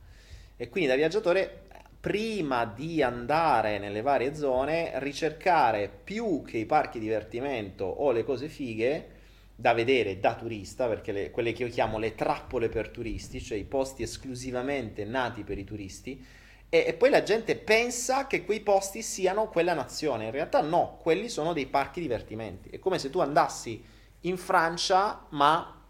[0.56, 1.61] E quindi da viaggiatore
[2.02, 8.48] prima di andare nelle varie zone, ricercare più che i parchi divertimento o le cose
[8.48, 9.08] fighe
[9.54, 13.56] da vedere da turista, perché le, quelle che io chiamo le trappole per turisti, cioè
[13.56, 16.20] i posti esclusivamente nati per i turisti,
[16.68, 20.98] e, e poi la gente pensa che quei posti siano quella nazione, in realtà no,
[21.00, 23.80] quelli sono dei parchi divertimenti, è come se tu andassi
[24.22, 25.80] in Francia ma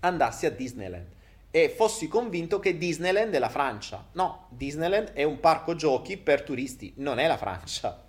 [0.00, 1.12] andassi a Disneyland
[1.56, 4.04] e fossi convinto che Disneyland è la Francia.
[4.14, 8.06] No, Disneyland è un parco giochi per turisti, non è la Francia.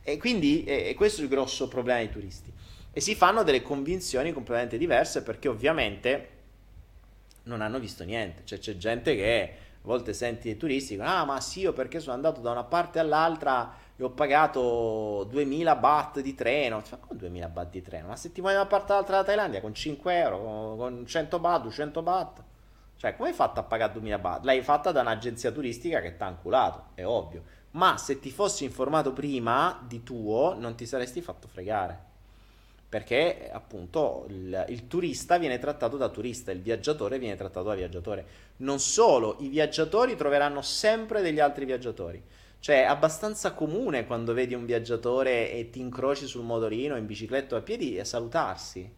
[0.00, 2.52] E quindi eh, questo è il grosso problema dei turisti.
[2.92, 6.28] E si fanno delle convinzioni completamente diverse perché ovviamente
[7.44, 8.42] non hanno visto niente.
[8.44, 12.14] Cioè c'è gente che a volte senti i turisti, ah ma sì, io perché sono
[12.14, 16.82] andato da una parte all'altra e ho pagato 2000 baht di treno.
[16.82, 18.08] Cioè, come 2000 baht di treno?
[18.08, 21.38] Ma se ti vuoi da una parte all'altra della Thailandia con 5 euro, con 100
[21.38, 22.42] baht, 200 baht.
[22.96, 24.44] Cioè, come hai fatto a pagare 2000 baht?
[24.44, 27.42] L'hai fatta da un'agenzia turistica che ti ha anculato, è ovvio.
[27.72, 32.12] Ma se ti fossi informato prima di tuo, non ti saresti fatto fregare.
[32.88, 38.24] Perché appunto il, il turista viene trattato da turista, il viaggiatore viene trattato da viaggiatore.
[38.58, 42.22] Non solo, i viaggiatori troveranno sempre degli altri viaggiatori
[42.64, 47.56] cioè, è abbastanza comune quando vedi un viaggiatore e ti incroci sul motorino, in bicicletta
[47.56, 48.90] o a piedi e salutarsi.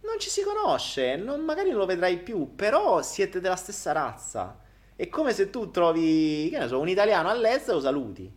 [0.00, 4.58] Non ci si conosce, non, magari non lo vedrai più, però siete della stessa razza.
[4.96, 8.32] È come se tu trovi, che ne so, un italiano all'estero e lo saluti.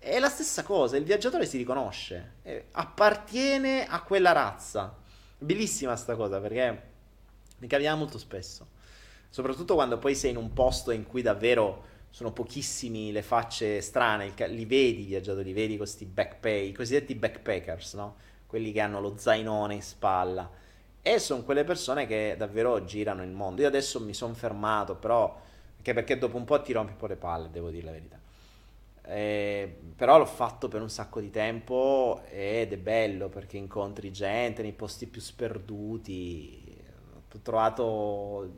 [0.00, 2.38] È la stessa cosa, il viaggiatore si riconosce,
[2.72, 4.96] appartiene a quella razza.
[5.38, 6.82] Bellissima sta cosa perché
[7.58, 8.66] mi capita molto spesso.
[9.30, 14.32] Soprattutto quando poi sei in un posto in cui davvero sono pochissimi le facce strane,
[14.48, 18.16] li vedi i viaggiatori, li vedi questi backpack, i cosiddetti backpackers, no?
[18.46, 20.50] Quelli che hanno lo zainone in spalla.
[21.02, 23.60] E sono quelle persone che davvero girano il mondo.
[23.60, 25.38] Io adesso mi sono fermato, però,
[25.76, 28.18] anche perché dopo un po' ti rompi un po' le palle, devo dire la verità.
[29.02, 34.62] Eh, però l'ho fatto per un sacco di tempo ed è bello perché incontri gente
[34.62, 36.82] nei posti più sperduti.
[37.34, 38.50] Ho trovato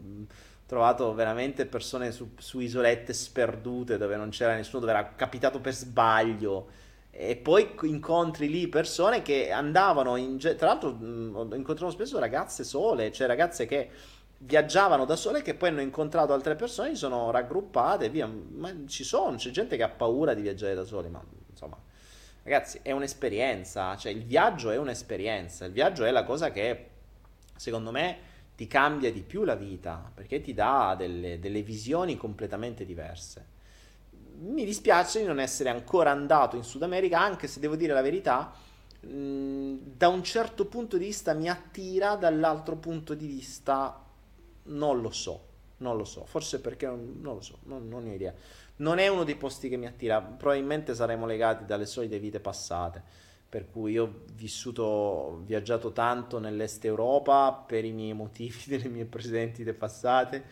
[0.69, 5.73] trovato veramente persone su, su, isolette sperdute dove non c'era nessuno, dove era capitato per
[5.73, 6.69] sbaglio
[7.11, 10.37] e poi incontri lì persone che andavano in...
[10.39, 13.89] Tra l'altro incontravo spesso ragazze sole, cioè ragazze che
[14.41, 18.27] viaggiavano da sole che poi hanno incontrato altre persone, si sono raggruppate, via.
[18.27, 21.79] Ma ci sono, c'è gente che ha paura di viaggiare da soli, ma insomma,
[22.43, 26.91] ragazzi, è un'esperienza, cioè il viaggio è un'esperienza, il viaggio è la cosa che
[27.57, 28.19] secondo me
[28.59, 33.47] ti cambia di più la vita, perché ti dà delle, delle visioni completamente diverse.
[34.41, 38.03] Mi dispiace di non essere ancora andato in Sud America, anche se devo dire la
[38.03, 38.53] verità,
[38.99, 44.05] da un certo punto di vista mi attira, dall'altro punto di vista
[44.65, 45.41] non lo so,
[45.77, 48.35] non lo so, forse perché non, non lo so, non, non, ho idea.
[48.79, 53.03] Non è uno dei posti che mi attira, probabilmente saremo legati dalle solite vite passate,
[53.49, 58.89] per cui io ho vissuto, ho viaggiato tanto nell'est Europa per i miei motivi delle
[58.89, 60.45] mie precedenti passate,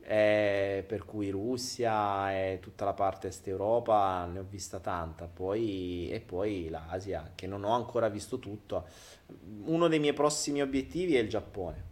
[0.00, 6.08] eh, per cui Russia e tutta la parte est Europa ne ho vista tanta, poi,
[6.10, 8.86] e poi l'Asia che non ho ancora visto tutto.
[9.64, 11.90] Uno dei miei prossimi obiettivi è il Giappone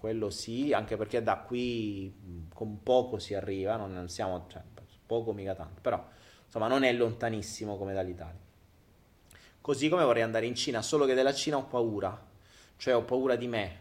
[0.00, 4.62] quello sì, anche perché da qui con poco si arriva, non siamo, cioè,
[5.04, 6.02] poco mica tanto, però
[6.46, 8.49] insomma non è lontanissimo come dall'Italia.
[9.60, 12.28] Così come vorrei andare in Cina, solo che della Cina ho paura,
[12.76, 13.80] cioè ho paura di me,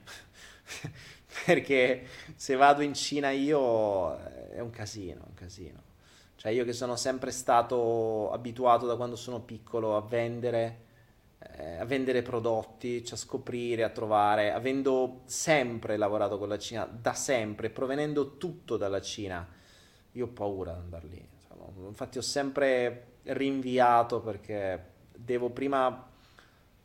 [1.46, 2.06] perché
[2.36, 5.88] se vado in Cina io eh, è un casino, un casino.
[6.36, 10.88] Cioè io che sono sempre stato abituato da quando sono piccolo a vendere
[11.40, 16.86] eh, a vendere prodotti, cioè a scoprire, a trovare, avendo sempre lavorato con la Cina,
[16.86, 19.48] da sempre, provenendo tutto dalla Cina,
[20.14, 21.28] io ho paura di andare lì.
[21.88, 25.90] Infatti ho sempre rinviato perché devo prima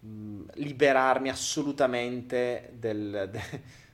[0.01, 3.41] mh, liberarmi assolutamente del, de,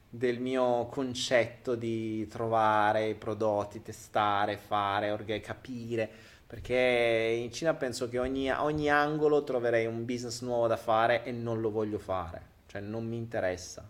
[0.08, 6.08] del mio concetto di trovare i prodotti, testare, fare, orga- capire
[6.46, 11.30] perché in Cina penso che ogni, ogni angolo troverei un business nuovo da fare e
[11.30, 13.88] non lo voglio fare, cioè non mi interessa.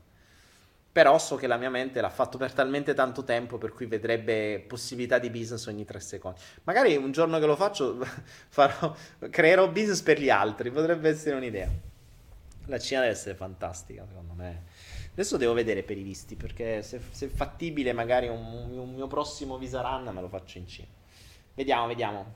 [0.92, 4.64] Però so che la mia mente l'ha fatto per talmente tanto tempo per cui vedrebbe
[4.66, 6.40] possibilità di business ogni tre secondi.
[6.64, 7.98] Magari un giorno che lo faccio
[8.48, 8.94] farò,
[9.30, 11.68] creerò business per gli altri, potrebbe essere un'idea.
[12.66, 14.64] La Cina deve essere fantastica, secondo me.
[15.12, 19.06] Adesso devo vedere per i visti, perché se, se è fattibile magari un, un mio
[19.06, 20.88] prossimo visa run me lo faccio in Cina.
[21.54, 22.34] Vediamo, vediamo.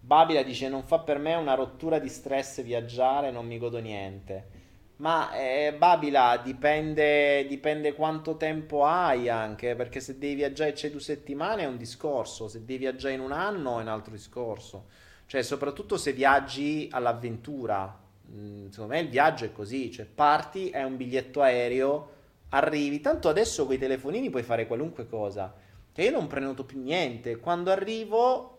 [0.00, 4.59] Babila dice non fa per me una rottura di stress viaggiare, non mi godo niente.
[5.00, 11.00] Ma eh, Babila dipende, dipende quanto tempo hai anche, perché se devi viaggiare c'è due
[11.00, 14.88] settimane è un discorso, se devi viaggiare in un anno è un altro discorso.
[15.24, 17.98] Cioè, soprattutto se viaggi all'avventura.
[18.30, 22.10] Mm, secondo me il viaggio è così, cioè parti, è un biglietto aereo,
[22.50, 25.54] arrivi, tanto adesso con i telefonini puoi fare qualunque cosa.
[25.92, 28.58] Che io non prenoto più niente, quando arrivo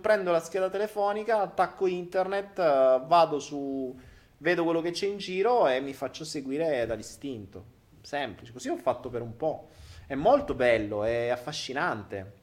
[0.00, 3.94] prendo la scheda telefonica, attacco internet, uh, vado su,
[4.38, 7.76] vedo quello che c'è in giro e mi faccio seguire dall'istinto.
[8.00, 9.68] Semplice, così ho fatto per un po'.
[10.06, 12.36] È molto bello, è affascinante.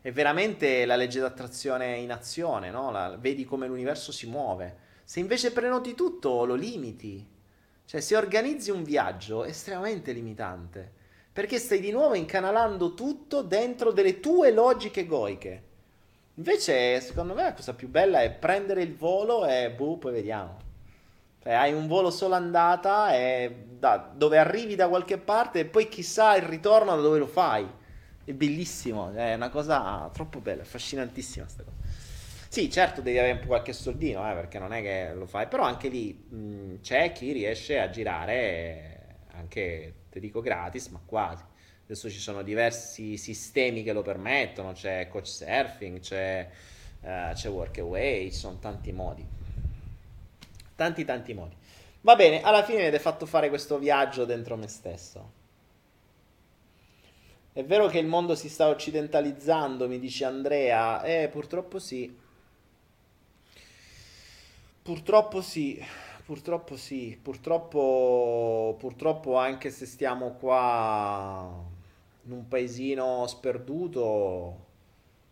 [0.00, 2.90] È veramente la legge d'attrazione in azione, no?
[2.90, 4.86] La, vedi come l'universo si muove.
[5.04, 7.26] Se invece prenoti tutto, lo limiti.
[7.84, 10.92] Cioè, se organizzi un viaggio, è estremamente limitante.
[11.32, 15.62] Perché stai di nuovo incanalando tutto dentro delle tue logiche egoiche.
[16.34, 20.67] Invece, secondo me, la cosa più bella è prendere il volo e boh, poi vediamo.
[21.48, 25.88] Cioè, hai un volo solo andata e da, dove arrivi da qualche parte e poi
[25.88, 27.66] chissà il ritorno da dove lo fai.
[28.22, 31.76] È bellissimo, è una cosa troppo bella, affascinantissima questa cosa.
[32.50, 35.88] Sì, certo devi avere qualche soldino, eh, perché non è che lo fai, però anche
[35.88, 41.44] lì mh, c'è chi riesce a girare anche, ti dico gratis, ma quasi.
[41.84, 46.46] Adesso ci sono diversi sistemi che lo permettono, c'è coach surfing, c'è,
[47.00, 49.47] uh, c'è workaway, ci sono tanti modi.
[50.78, 51.56] Tanti tanti modi.
[52.02, 55.32] Va bene, alla fine avete fatto fare questo viaggio dentro me stesso.
[57.52, 61.02] È vero che il mondo si sta occidentalizzando, mi dice Andrea.
[61.02, 62.16] Eh, purtroppo sì.
[64.80, 65.84] Purtroppo sì.
[66.24, 67.18] Purtroppo sì.
[67.20, 71.60] Purtroppo, purtroppo anche se stiamo qua
[72.22, 74.67] in un paesino sperduto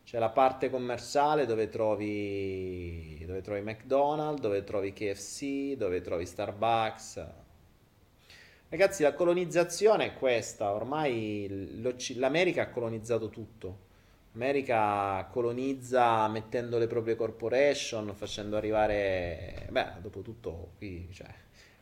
[0.06, 7.26] c'è la parte commerciale dove trovi, dove trovi McDonald's, dove trovi KFC, dove trovi Starbucks.
[8.68, 11.80] Ragazzi, la colonizzazione è questa, ormai
[12.14, 13.78] l'America ha colonizzato tutto.
[14.30, 21.34] L'America colonizza mettendo le proprie corporation, facendo arrivare, beh, dopo tutto qui, cioè,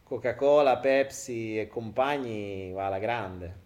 [0.02, 3.60] Coca-Cola, Pepsi e compagni va alla grande.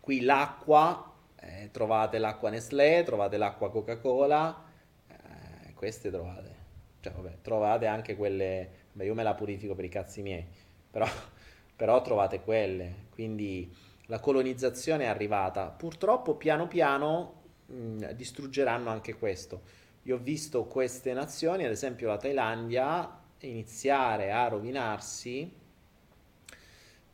[0.00, 1.13] Qui l'acqua,
[1.44, 4.64] eh, trovate l'acqua Nestlé, trovate l'acqua Coca-Cola,
[5.08, 6.62] eh, queste trovate.
[7.00, 10.46] Cioè, vabbè, trovate anche quelle, beh, io me la purifico per i cazzi miei,
[10.90, 11.06] però,
[11.76, 13.06] però trovate quelle.
[13.10, 13.72] Quindi
[14.06, 15.68] la colonizzazione è arrivata.
[15.68, 19.82] Purtroppo piano piano mh, distruggeranno anche questo.
[20.02, 25.62] Io ho visto queste nazioni, ad esempio la Thailandia, iniziare a rovinarsi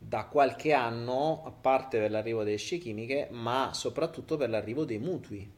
[0.03, 4.97] da qualche anno, a parte per l'arrivo delle scie chimiche, ma soprattutto per l'arrivo dei
[4.97, 5.49] mutui.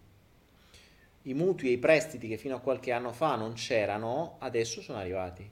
[1.22, 4.98] I mutui e i prestiti che fino a qualche anno fa non c'erano, adesso sono
[4.98, 5.50] arrivati.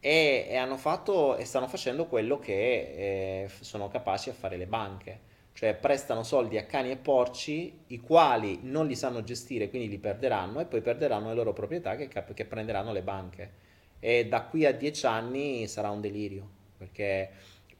[0.00, 4.66] E, e hanno fatto e stanno facendo quello che eh, sono capaci a fare le
[4.66, 5.20] banche.
[5.52, 9.98] Cioè prestano soldi a cani e porci, i quali non li sanno gestire, quindi li
[9.98, 13.52] perderanno e poi perderanno le loro proprietà che, che prenderanno le banche.
[14.00, 17.30] E da qui a dieci anni sarà un delirio, perché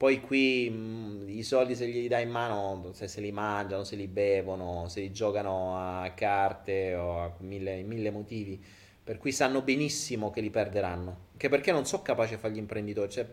[0.01, 3.97] poi qui mh, i soldi se gli dai in mano, se, se li mangiano, se
[3.97, 8.59] li bevono, se li giocano a carte o a mille, mille motivi.
[9.05, 11.27] Per cui sanno benissimo che li perderanno.
[11.33, 13.27] Anche perché non sono capaci a fare gli imprenditori, cioè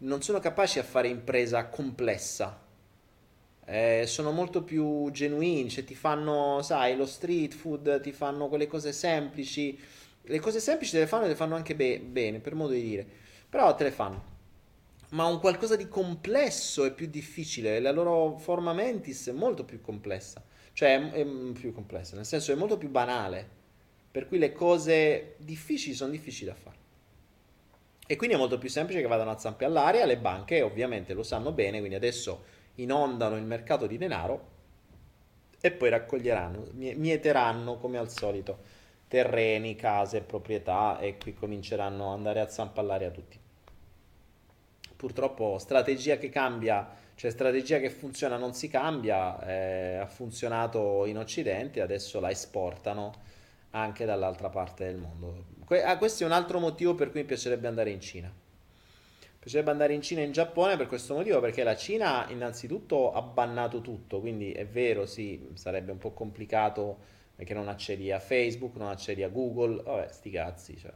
[0.00, 2.60] non sono capaci a fare impresa complessa.
[3.64, 8.66] Eh, sono molto più genuini, cioè ti fanno, sai, lo street food, ti fanno quelle
[8.66, 9.80] cose semplici.
[10.20, 12.82] Le cose semplici te le fanno e le fanno anche be- bene, per modo di
[12.82, 13.06] dire.
[13.48, 14.32] Però te le fanno
[15.14, 19.80] ma un qualcosa di complesso è più difficile, la loro forma mentis è molto più
[19.80, 20.42] complessa,
[20.72, 23.48] cioè è, più complessa, nel senso è molto più banale,
[24.10, 26.76] per cui le cose difficili sono difficili da fare.
[28.06, 31.22] E quindi è molto più semplice che vadano a zampe all'aria, le banche ovviamente lo
[31.22, 32.44] sanno bene, quindi adesso
[32.76, 34.52] inondano il mercato di denaro
[35.60, 38.58] e poi raccoglieranno, mieteranno come al solito
[39.06, 43.42] terreni, case, proprietà e qui cominceranno ad andare a zampa all'aria tutti
[45.04, 51.18] purtroppo strategia che cambia, cioè strategia che funziona non si cambia, eh, ha funzionato in
[51.18, 53.12] Occidente, adesso la esportano
[53.72, 55.44] anche dall'altra parte del mondo.
[55.66, 58.28] Que- ah, questo è un altro motivo per cui mi piacerebbe andare in Cina.
[58.28, 63.12] Mi piacerebbe andare in Cina e in Giappone per questo motivo, perché la Cina innanzitutto
[63.12, 66.96] ha bannato tutto, quindi è vero, sì, sarebbe un po' complicato
[67.36, 70.92] perché non accedi a Facebook, non accedi a Google, vabbè, sti cazzi, cioè.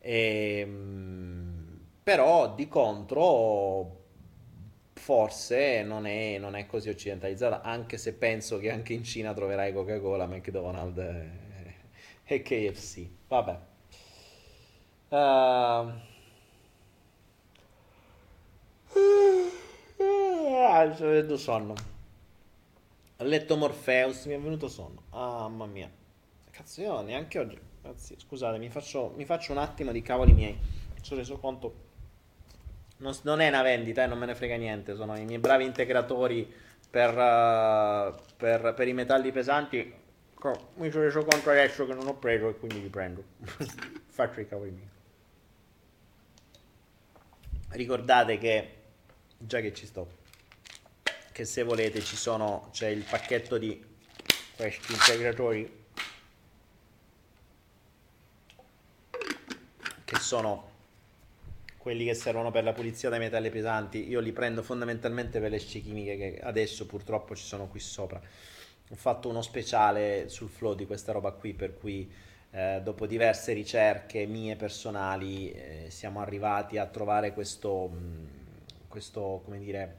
[0.00, 1.67] E, ehm,
[2.08, 3.96] però di contro
[4.94, 9.74] forse non è, non è, così occidentalizzata, anche se penso che anche in Cina troverai
[9.74, 10.96] Coca-Cola, McDonald's
[12.24, 13.06] e, KFC.
[13.28, 13.58] Vabbè.
[15.10, 15.16] Uh,
[20.64, 21.74] ah, sto sonno.
[23.18, 25.02] Ho letto Morpheus, mi è venuto sonno.
[25.10, 25.90] Ah, mamma mia.
[26.50, 27.60] Cazzo, io neanche oggi.
[27.82, 30.54] Anzi, scusate, mi faccio, mi faccio un attimo di cavoli miei.
[30.54, 31.87] Mi sono reso conto
[32.98, 35.64] non, non, è una vendita, eh, non me ne frega niente, sono i miei bravi
[35.64, 36.52] integratori
[36.90, 39.94] per, uh, per, per i metalli pesanti.
[40.74, 43.24] Mi sono reso conto adesso che non ho preso e quindi li prendo.
[44.08, 44.88] Faccio i cavoli miei.
[47.70, 48.74] Ricordate che,
[49.36, 50.08] già che ci sto,
[51.32, 53.84] che se volete ci sono, c'è il pacchetto di
[54.56, 55.86] questi integratori
[60.04, 60.77] che sono
[61.88, 65.58] quelli che servono per la pulizia dei metalli pesanti, io li prendo fondamentalmente per le
[65.58, 68.20] scie chimiche che adesso purtroppo ci sono qui sopra.
[68.90, 72.12] Ho fatto uno speciale sul flow di questa roba qui, per cui
[72.50, 78.26] eh, dopo diverse ricerche mie personali eh, siamo arrivati a trovare questo, mm,
[78.86, 79.96] questo come dire,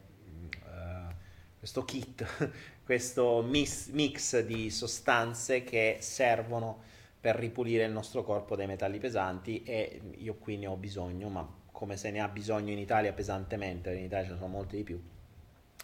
[0.61, 1.11] uh,
[1.57, 2.51] questo kit,
[2.85, 6.83] questo mix, mix di sostanze che servono
[7.19, 11.58] per ripulire il nostro corpo dai metalli pesanti e io qui ne ho bisogno, ma
[11.79, 14.83] come se ne ha bisogno in Italia pesantemente, in Italia ce ne sono molti di
[14.83, 15.01] più.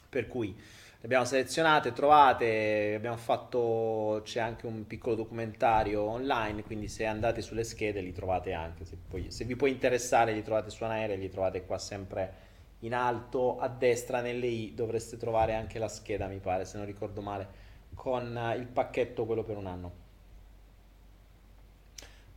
[0.09, 6.89] Per cui le abbiamo selezionate, trovate, abbiamo fatto, c'è anche un piccolo documentario online, quindi
[6.89, 10.69] se andate sulle schede li trovate anche, se, poi, se vi può interessare li trovate
[10.69, 12.33] su Anaere, li trovate qua sempre
[12.79, 16.85] in alto a destra nelle i dovreste trovare anche la scheda mi pare se non
[16.85, 17.47] ricordo male
[17.93, 20.03] con il pacchetto quello per un anno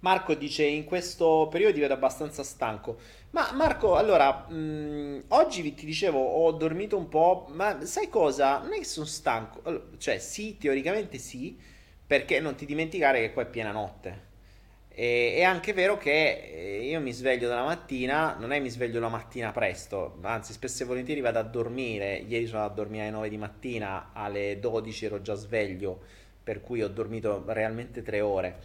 [0.01, 2.99] Marco dice in questo periodo ti vedo abbastanza stanco.
[3.31, 8.59] Ma Marco, allora, mh, oggi ti dicevo, ho dormito un po', ma sai cosa?
[8.61, 9.61] Non è che sono stanco.
[9.65, 11.59] Allora, cioè, sì, teoricamente sì,
[12.07, 14.27] perché non ti dimenticare che qua è piena notte.
[14.89, 18.99] E, è anche vero che eh, io mi sveglio dalla mattina, non è mi sveglio
[19.01, 22.17] la mattina presto, anzi spesso e volentieri vado a dormire.
[22.17, 26.01] Ieri sono andato a dormire alle 9 di mattina, alle 12 ero già sveglio,
[26.43, 28.57] per cui ho dormito realmente 3 ore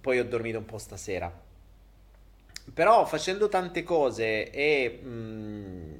[0.00, 1.30] poi ho dormito un po' stasera.
[2.72, 5.94] Però facendo tante cose e, mh, mm,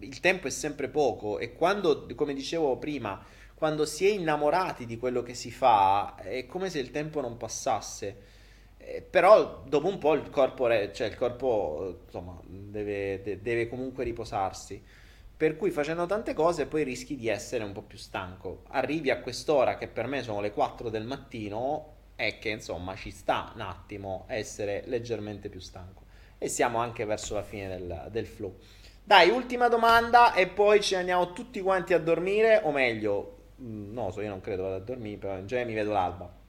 [0.00, 3.22] il tempo è sempre poco e quando, come dicevo prima,
[3.54, 7.36] quando si è innamorati di quello che si fa, è come se il tempo non
[7.36, 8.32] passasse.
[8.76, 14.04] Eh, però dopo un po' il corpo, cioè il corpo insomma, deve, de- deve comunque
[14.04, 14.82] riposarsi.
[15.36, 18.62] Per cui facendo tante cose poi rischi di essere un po' più stanco.
[18.68, 23.10] Arrivi a quest'ora che per me sono le 4 del mattino e che insomma ci
[23.10, 26.02] sta un attimo essere leggermente più stanco.
[26.38, 28.56] E siamo anche verso la fine del, del flow.
[29.02, 34.10] Dai, ultima domanda e poi ci andiamo tutti quanti a dormire, o meglio, mm, no,
[34.10, 36.42] so io non credo vado a dormire, però in genere mi vedo l'alba.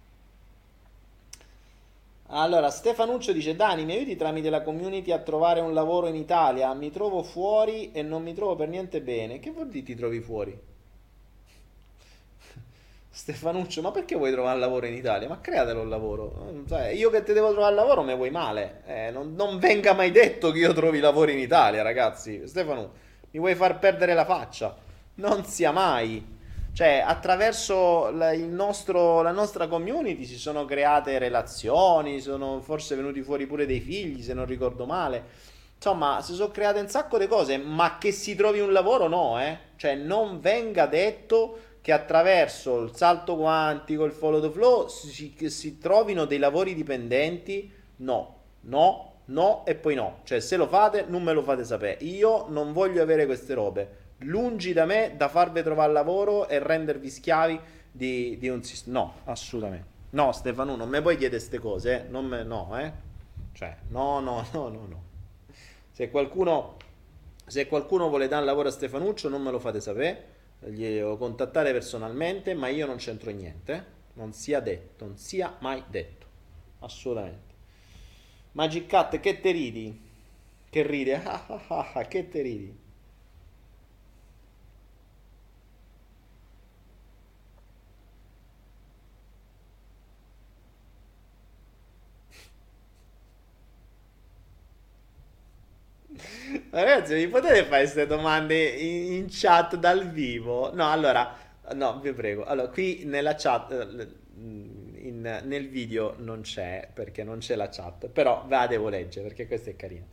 [2.30, 6.74] Allora, Stefanuccio dice: Dani, mi aiuti tramite la community a trovare un lavoro in Italia?
[6.74, 9.40] Mi trovo fuori e non mi trovo per niente bene.
[9.40, 10.58] Che vuol dire ti trovi fuori?
[13.16, 15.30] Stefanuccio, ma perché vuoi trovare lavoro in Italia?
[15.30, 16.66] Ma createlo un lavoro.
[16.94, 18.82] io che ti devo trovare lavoro mi vuoi male.
[18.86, 22.46] Eh, non, non, venga mai detto che io trovi lavoro in Italia, ragazzi.
[22.46, 22.92] Stefano,
[23.32, 24.76] mi vuoi far perdere la faccia?
[25.16, 26.34] Non sia mai.
[26.74, 33.46] Cioè, attraverso la, nostro, la nostra community si sono create relazioni, sono forse venuti fuori
[33.46, 35.24] pure dei figli, se non ricordo male.
[35.78, 39.40] Insomma, si sono create un sacco di cose, ma che si trovi un lavoro no,
[39.40, 39.58] eh.
[39.78, 45.78] Cioè, non venga detto che attraverso il salto quantico, il follow the flow, si, si
[45.78, 47.72] trovino dei lavori dipendenti.
[47.98, 50.22] No, no, no e poi no.
[50.24, 52.04] Cioè, se lo fate, non me lo fate sapere.
[52.04, 57.08] Io non voglio avere queste robe lungi da me da farvi trovare lavoro e rendervi
[57.08, 57.60] schiavi
[57.92, 59.02] di, di un sistema.
[59.02, 59.88] No, assolutamente.
[60.10, 62.10] No, Stefano, non mi puoi chiedere queste cose, eh?
[62.10, 62.92] non me, no, eh?
[63.54, 65.04] Cioè, no, no, no, no, no.
[65.92, 66.78] Se qualcuno,
[67.46, 70.34] se qualcuno vuole dare un lavoro a Stefanuccio, non me lo fate sapere,
[70.68, 73.94] glielo contattare personalmente, ma io non c'entro niente.
[74.14, 76.26] Non sia detto, non sia mai detto.
[76.80, 77.54] Assolutamente.
[78.54, 80.02] Magic Cat, che te ridi?
[80.70, 81.22] Che ride?
[82.08, 82.84] che te ridi?
[96.70, 100.74] Ragazzi, mi potete fare queste domande in, in, chat dal vivo?
[100.74, 101.36] No, allora,
[101.74, 102.44] no, vi prego.
[102.46, 104.08] Allora, qui nella chat, eh,
[105.08, 109.28] in, nel video non c'è, perché non c'è la chat, però ve la devo leggere,
[109.28, 110.06] perché questa è carina.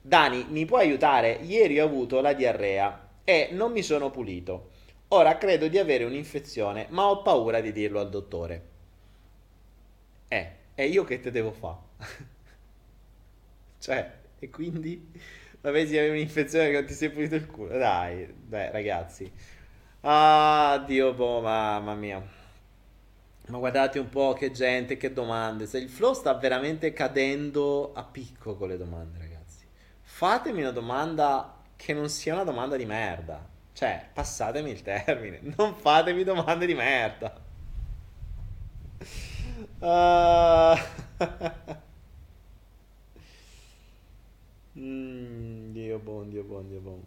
[0.00, 1.38] Dani, mi puoi aiutare?
[1.42, 4.70] Ieri ho avuto la diarrea e non mi sono pulito.
[5.08, 8.62] Ora credo di avere un'infezione, ma ho paura di dirlo al dottore.
[10.28, 11.76] Eh, e io che te devo fare?
[13.80, 15.10] cioè, e quindi...
[15.60, 17.76] Vabbè, se avevi un'infezione che ti sei pulito il culo.
[17.76, 19.30] Dai, beh, ragazzi.
[20.02, 22.22] Ah, Dio, boh, mamma mia.
[23.48, 25.66] Ma guardate un po' che gente, che domande.
[25.66, 29.66] Se il flow sta veramente cadendo a picco con le domande, ragazzi.
[30.02, 33.44] Fatemi una domanda che non sia una domanda di merda.
[33.72, 35.40] Cioè, passatemi il termine.
[35.56, 37.46] Non fatemi domande di merda.
[39.80, 40.76] Uh...
[44.78, 47.02] Mm, Dio buon, Dio buon, Dio buon.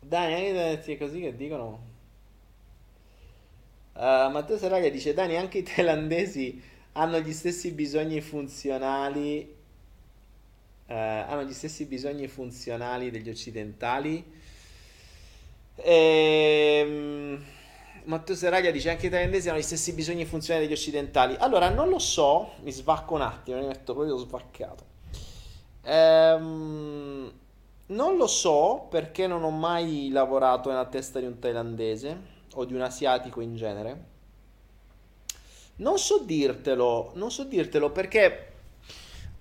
[0.00, 1.94] Dani, anche è così che dicono.
[3.94, 6.62] Uh, Matteo Saraga dice: Dani, anche i thailandesi
[6.92, 9.54] hanno gli stessi bisogni funzionali.
[10.86, 14.24] Uh, hanno gli stessi bisogni funzionali degli occidentali.
[15.76, 17.44] Ehm.
[18.04, 21.34] Matteo Seraglia dice anche i thailandesi hanno gli stessi bisogni funzionali degli occidentali.
[21.40, 24.94] Allora, non lo so, mi svacco un attimo, mi metto proprio svaccato.
[25.86, 27.32] Ehm,
[27.86, 32.74] non lo so perché non ho mai lavorato nella testa di un thailandese o di
[32.74, 34.14] un asiatico in genere.
[35.76, 38.52] Non so dirtelo, non so dirtelo perché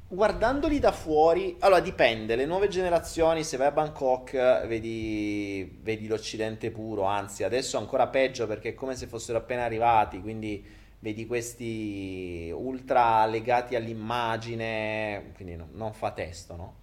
[0.07, 6.69] guardandoli da fuori, allora dipende, le nuove generazioni, se vai a Bangkok vedi, vedi l'Occidente
[6.69, 10.63] puro, anzi adesso ancora peggio perché è come se fossero appena arrivati, quindi
[11.05, 16.75] vedi questi ultra legati all'immagine, quindi no, non fa testo, no?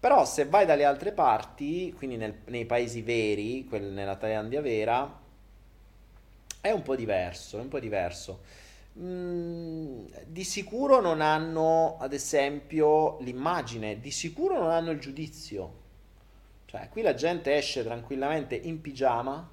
[0.00, 5.20] Però se vai dalle altre parti, quindi nel, nei paesi veri, quel, nella Thailandia vera,
[6.62, 8.40] è un po' diverso, è un po' diverso.
[8.98, 15.72] Mm, di sicuro non hanno, ad esempio, l'immagine, di sicuro non hanno il giudizio.
[16.64, 19.50] Cioè, qui la gente esce tranquillamente in pigiama,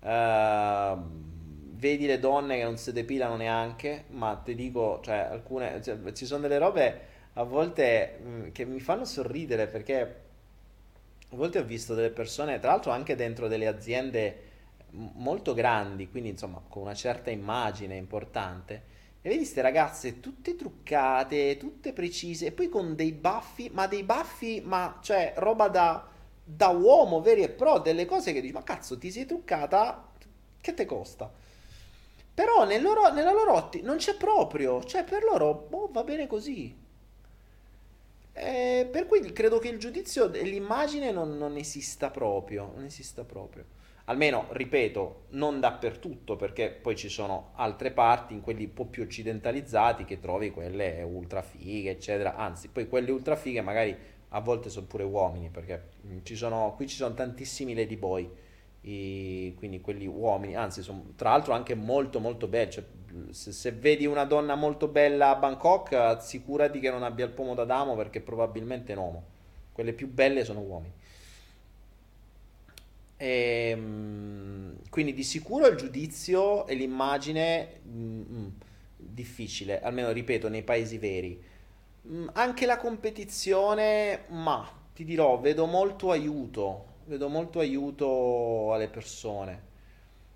[0.00, 1.38] uh,
[1.80, 6.26] vedi le donne che non si depilano neanche, ma ti dico, cioè, alcune, cioè, ci
[6.26, 10.28] sono delle robe a volte mh, mm, che mi fanno sorridere perché
[11.32, 14.48] a volte ho visto delle persone, tra l'altro anche dentro delle aziende
[14.90, 21.56] molto grandi, quindi insomma con una certa immagine importante, E vedi queste ragazze tutte truccate,
[21.56, 26.06] tutte precise, e poi con dei baffi, ma dei baffi, ma cioè roba da,
[26.42, 30.08] da uomo veri e pro, delle cose che dici, ma cazzo, ti sei truccata,
[30.60, 31.30] che te costa?
[32.32, 36.26] Però nel loro, nella loro ottica non c'è proprio, cioè per loro boh, va bene
[36.26, 36.74] così.
[38.32, 43.64] Eh, per cui credo che il giudizio dell'immagine non, non esista proprio, non esista proprio.
[44.04, 49.02] Almeno, ripeto, non dappertutto, perché poi ci sono altre parti, in quelli un po' più
[49.02, 52.34] occidentalizzati, che trovi quelle ultra fighe, eccetera.
[52.34, 53.96] Anzi, poi quelle ultra fighe magari
[54.30, 55.90] a volte sono pure uomini, perché
[56.22, 58.28] ci sono, qui ci sono tantissimi ladyboy,
[58.82, 62.70] i, quindi quelli uomini, anzi, sono tra l'altro anche molto molto belli.
[62.70, 62.84] Cioè,
[63.30, 67.54] se, se, vedi una donna molto bella a Bangkok, assicurati che non abbia il pomo
[67.54, 69.24] d'Adamo perché probabilmente è un uomo.
[69.72, 70.92] Quelle più belle sono uomini.
[73.16, 78.48] E, ehm, quindi di sicuro il giudizio e l'immagine mm, mm,
[78.96, 81.42] difficile, almeno ripeto, nei paesi veri.
[82.08, 89.68] Mm, anche la competizione, ma ti dirò, vedo molto aiuto, vedo molto aiuto alle persone.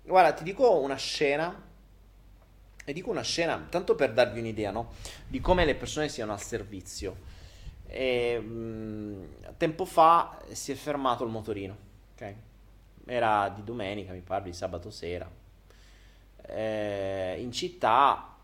[0.03, 1.63] Guarda, ti dico una scena
[2.83, 4.91] e dico una scena, tanto per darvi un'idea, no?
[5.27, 7.33] Di come le persone siano al servizio.
[7.87, 11.77] E, mh, tempo fa si è fermato il motorino,
[12.13, 12.33] ok?
[13.05, 15.31] Era di domenica, mi pare, di sabato sera.
[16.47, 18.35] Eh, in città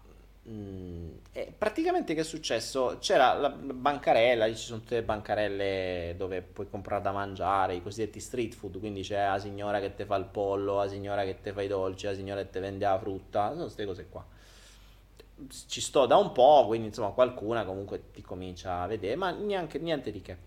[0.50, 2.98] Mm, e praticamente che è successo?
[3.00, 8.20] C'era la bancarella, ci sono tutte le bancarelle dove puoi comprare da mangiare, i cosiddetti
[8.20, 11.52] street food, quindi c'è la signora che ti fa il pollo, la signora che ti
[11.52, 14.26] fa i dolci, la signora che ti vende la frutta, sono queste cose qua.
[15.68, 19.80] Ci sto da un po', quindi insomma qualcuna comunque ti comincia a vedere, ma neanche,
[19.80, 20.38] niente di che.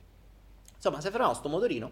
[0.74, 1.90] Insomma, se fermiamo sto motorino,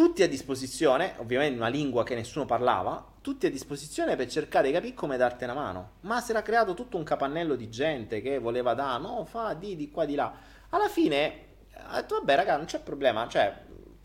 [0.00, 4.68] tutti a disposizione, ovviamente in una lingua che nessuno parlava, tutti a disposizione per cercare
[4.68, 5.90] di capire come darti una mano.
[6.00, 9.76] Ma si era creato tutto un capannello di gente che voleva da, no, fa di,
[9.76, 10.32] di qua, di là.
[10.70, 13.54] Alla fine ha detto, vabbè raga, non c'è problema, cioè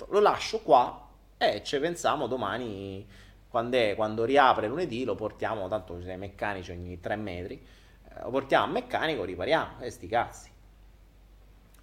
[0.10, 3.08] lo lascio qua e ci pensiamo domani,
[3.48, 7.66] quando, è, quando riapre lunedì, lo portiamo, tanto ci sono i meccanici ogni tre metri,
[8.10, 10.50] eh, lo portiamo al meccanico, ripariamo, e sti cazzi.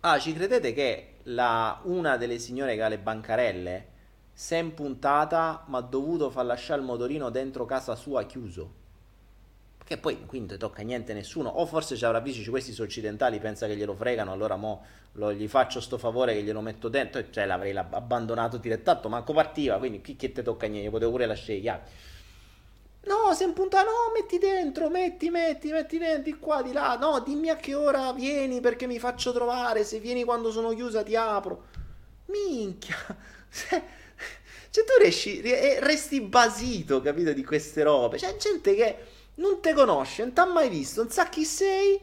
[0.00, 3.91] Ah, ci credete che la, una delle signore che ha le bancarelle
[4.42, 8.80] si è impuntata ma ha dovuto far lasciare il motorino dentro casa sua chiuso.
[9.84, 11.48] Che poi quindi non tocca niente a nessuno.
[11.48, 15.46] O forse ci avrà visto questi occidentali, pensa che glielo fregano, allora mo lo, gli
[15.46, 17.20] faccio sto favore che glielo metto dentro.
[17.20, 21.26] E cioè l'avrei abbandonato direttato, manco partiva, quindi chi che te tocca niente, potevo pure
[21.26, 21.82] lasciare le chiavi.
[23.04, 26.96] No, si è impuntata, no, metti dentro, metti, metti, metti dentro, di qua, di là.
[26.96, 29.84] No, dimmi a che ora vieni perché mi faccio trovare.
[29.84, 31.66] Se vieni quando sono chiusa ti apro.
[32.26, 32.96] Minchia.
[34.72, 35.42] Cioè, tu riesci,
[35.80, 38.16] resti basito, capito, di queste robe.
[38.16, 38.96] C'è gente che
[39.34, 42.00] non te conosce, non ti ha mai visto, non sa chi sei,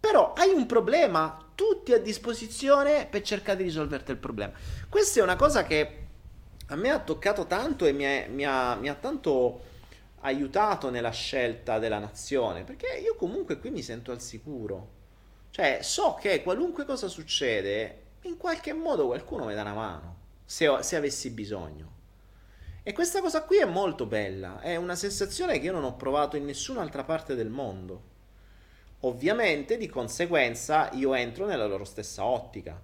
[0.00, 4.54] però hai un problema, tutti a disposizione per cercare di risolverti il problema.
[4.88, 5.98] Questa è una cosa che
[6.68, 9.60] a me ha toccato tanto e mi, è, mi, ha, mi ha tanto
[10.20, 14.88] aiutato nella scelta della nazione, perché io comunque qui mi sento al sicuro.
[15.50, 20.82] Cioè, so che qualunque cosa succede, in qualche modo qualcuno mi dà una mano se,
[20.82, 21.92] se avessi bisogno.
[22.82, 26.36] E questa cosa qui è molto bella, è una sensazione che io non ho provato
[26.36, 28.12] in nessun'altra parte del mondo.
[29.00, 32.78] Ovviamente, di conseguenza, io entro nella loro stessa ottica.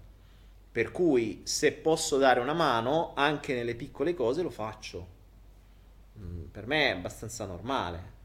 [0.73, 5.07] Per cui, se posso dare una mano, anche nelle piccole cose lo faccio.
[6.19, 8.19] Mm, per me è abbastanza normale.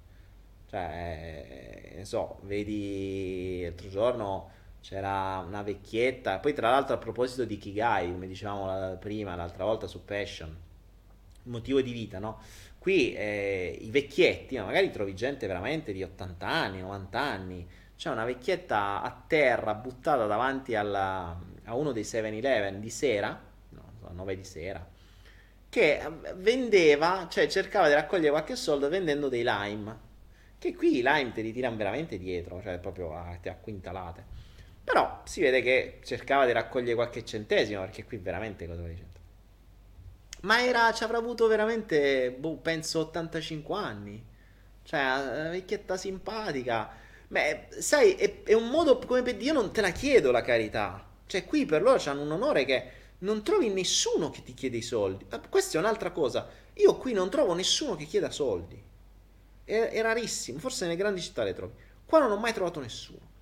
[0.70, 4.50] Cioè, ne so, vedi l'altro giorno
[4.88, 9.88] c'era una vecchietta, poi tra l'altro a proposito di Kigai, come dicevamo prima, l'altra volta
[9.88, 10.56] su Passion,
[11.46, 12.40] motivo di vita, no?
[12.78, 17.68] Qui eh, i vecchietti, ma magari trovi gente veramente di 80 anni, 90 anni,
[17.98, 24.12] c'è una vecchietta a terra buttata davanti alla, a uno dei 7-Eleven di sera, no,
[24.12, 24.88] 9 di sera,
[25.68, 26.00] che
[26.36, 29.98] vendeva, cioè cercava di raccogliere qualche soldo vendendo dei lime,
[30.60, 34.35] che qui i lime te li tirano veramente dietro, cioè proprio a, a quintalate.
[34.86, 39.22] Però si vede che cercava di raccogliere qualche centesimo, perché qui veramente cosa vuoi centro.
[40.42, 44.24] Ma era, ci avrà avuto veramente, boh, penso 85 anni.
[44.84, 46.92] Cioè, una vecchietta simpatica.
[47.28, 50.44] Beh, sai, è, è, un modo come per dire, io non te la chiedo la
[50.44, 51.04] carità.
[51.26, 54.84] Cioè, qui per loro hanno un onore che non trovi nessuno che ti chiede i
[54.84, 55.26] soldi.
[55.50, 56.48] Questa è un'altra cosa.
[56.74, 58.80] Io qui non trovo nessuno che chieda soldi.
[59.64, 61.74] È, è rarissimo, forse nelle grandi città le trovi.
[62.06, 63.34] Qua non ho mai trovato nessuno.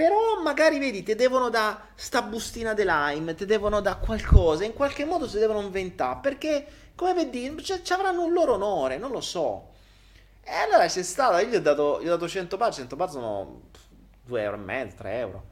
[0.00, 4.72] Però magari vedi, ti devono da sta bustina di lime, ti devono da qualcosa, in
[4.72, 9.20] qualche modo si devono inventare, perché come vedi, ci avranno un loro onore, non lo
[9.20, 9.72] so.
[10.42, 13.10] E allora c'è stato, io gli ho dato, gli ho dato 100 baht, 100 baht
[13.10, 13.60] sono
[14.24, 15.44] 2 euro e mezzo, 3 euro.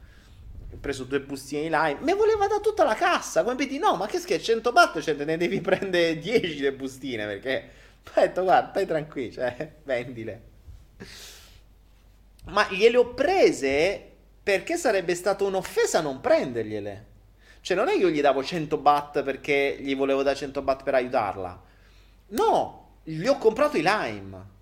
[0.73, 3.97] Ho preso due bustine di lime, mi voleva da tutta la cassa, come vedi, no,
[3.97, 7.69] ma che scherzo, 100 baht, cioè te ne devi prendere 10 le bustine, perché...
[8.03, 10.41] Ho detto, guarda, stai tranquillo, cioè, vendile.
[12.45, 14.08] Ma gliele ho prese
[14.41, 17.07] perché sarebbe stata un'offesa non prendergliele.
[17.61, 20.83] Cioè, non è che io gli davo 100 baht perché gli volevo dare 100 baht
[20.83, 21.61] per aiutarla.
[22.29, 24.57] No, gli ho comprato i lime.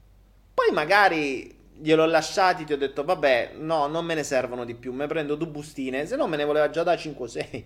[0.53, 4.91] Poi magari gliel'ho lasciati, ti ho detto, vabbè, no, non me ne servono di più,
[4.93, 7.63] me prendo due bustine, se no me ne voleva già da 5-6.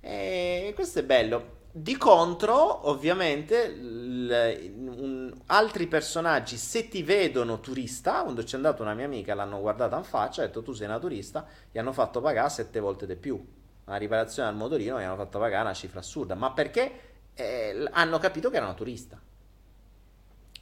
[0.00, 1.60] E questo è bello.
[1.74, 8.92] Di contro, ovviamente, l- un- altri personaggi, se ti vedono turista, quando c'è andata una
[8.92, 12.20] mia amica, l'hanno guardata in faccia, ha detto tu sei una turista, gli hanno fatto
[12.20, 13.42] pagare sette volte di più.
[13.86, 16.92] La riparazione al motorino gli hanno fatto pagare una cifra assurda, ma perché
[17.34, 19.18] eh, hanno capito che era una turista.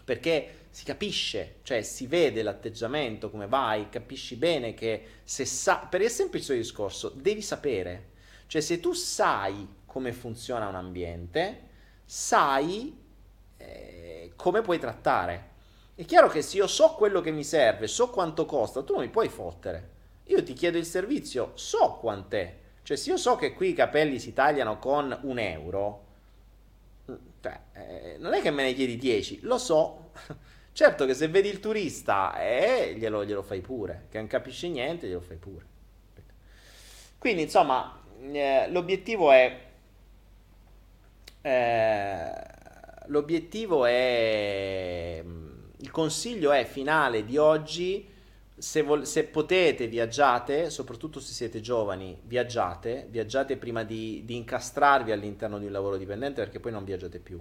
[0.04, 5.86] Perché si capisce, cioè si vede l'atteggiamento, come vai, capisci bene che se sa...
[5.90, 8.08] Per il semplice discorso, devi sapere.
[8.46, 11.68] Cioè se tu sai come funziona un ambiente,
[12.04, 12.96] sai
[13.56, 15.48] eh, come puoi trattare.
[15.96, 19.02] È chiaro che se io so quello che mi serve, so quanto costa, tu non
[19.02, 19.88] mi puoi fottere.
[20.26, 22.56] Io ti chiedo il servizio, so quant'è.
[22.84, 26.06] Cioè, se io so che qui i capelli si tagliano con un euro,
[27.40, 30.12] cioè, eh, non è che me ne chiedi 10, lo so.
[30.72, 34.06] certo che se vedi il turista, eh, glielo, glielo fai pure.
[34.08, 35.66] Che non capisce niente, glielo fai pure.
[37.18, 39.68] Quindi, insomma, eh, l'obiettivo è
[41.42, 42.32] eh,
[43.06, 45.24] l'obiettivo è...
[45.82, 48.06] Il consiglio è finale di oggi,
[48.56, 55.10] se, vol- se, potete viaggiate, soprattutto se siete giovani, viaggiate, viaggiate prima di, di incastrarvi
[55.10, 57.40] all'interno di un lavoro dipendente perché poi non viaggiate più.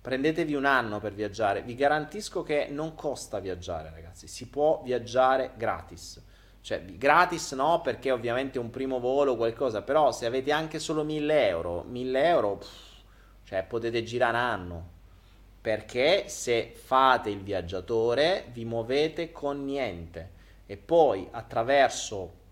[0.00, 5.52] Prendetevi un anno per viaggiare, vi garantisco che non costa viaggiare ragazzi, si può viaggiare
[5.56, 6.22] gratis.
[6.60, 11.48] Cioè, gratis no, perché ovviamente un primo volo qualcosa, però se avete anche solo 1000
[11.48, 12.56] euro, 1000 euro...
[12.58, 12.83] Pff,
[13.44, 14.92] cioè potete girare anno.
[15.60, 20.30] Perché se fate il viaggiatore vi muovete con niente
[20.66, 22.42] e poi attraverso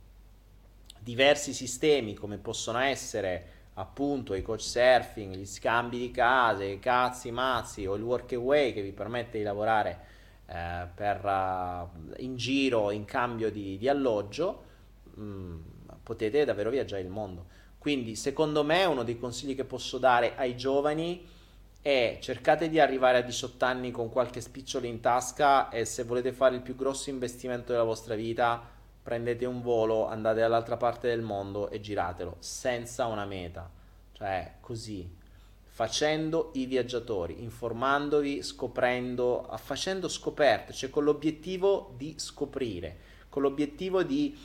[0.99, 7.31] diversi sistemi come possono essere appunto i coach surfing, gli scambi di case, i cazzi
[7.31, 10.11] mazzi o il workaway che vi permette di lavorare
[10.47, 14.65] eh, per, uh, in giro in cambio di, di alloggio,
[15.15, 15.61] mh, mm,
[16.03, 17.47] potete davvero viaggiare il mondo.
[17.83, 21.27] Quindi, secondo me, uno dei consigli che posso dare ai giovani
[21.83, 26.33] è cercate di arrivare a 18 anni con qualche spicciolo in tasca e se volete
[26.33, 28.63] fare il più grosso investimento della vostra vita,
[29.03, 33.69] prendete un volo, andate dall'altra parte del mondo e giratelo senza una meta.
[34.13, 35.17] Cioè, così,
[35.65, 42.97] facendo i viaggiatori, informandovi, scoprendo, facendo scoperte, cioè con l'obiettivo di scoprire,
[43.29, 44.39] con l'obiettivo di,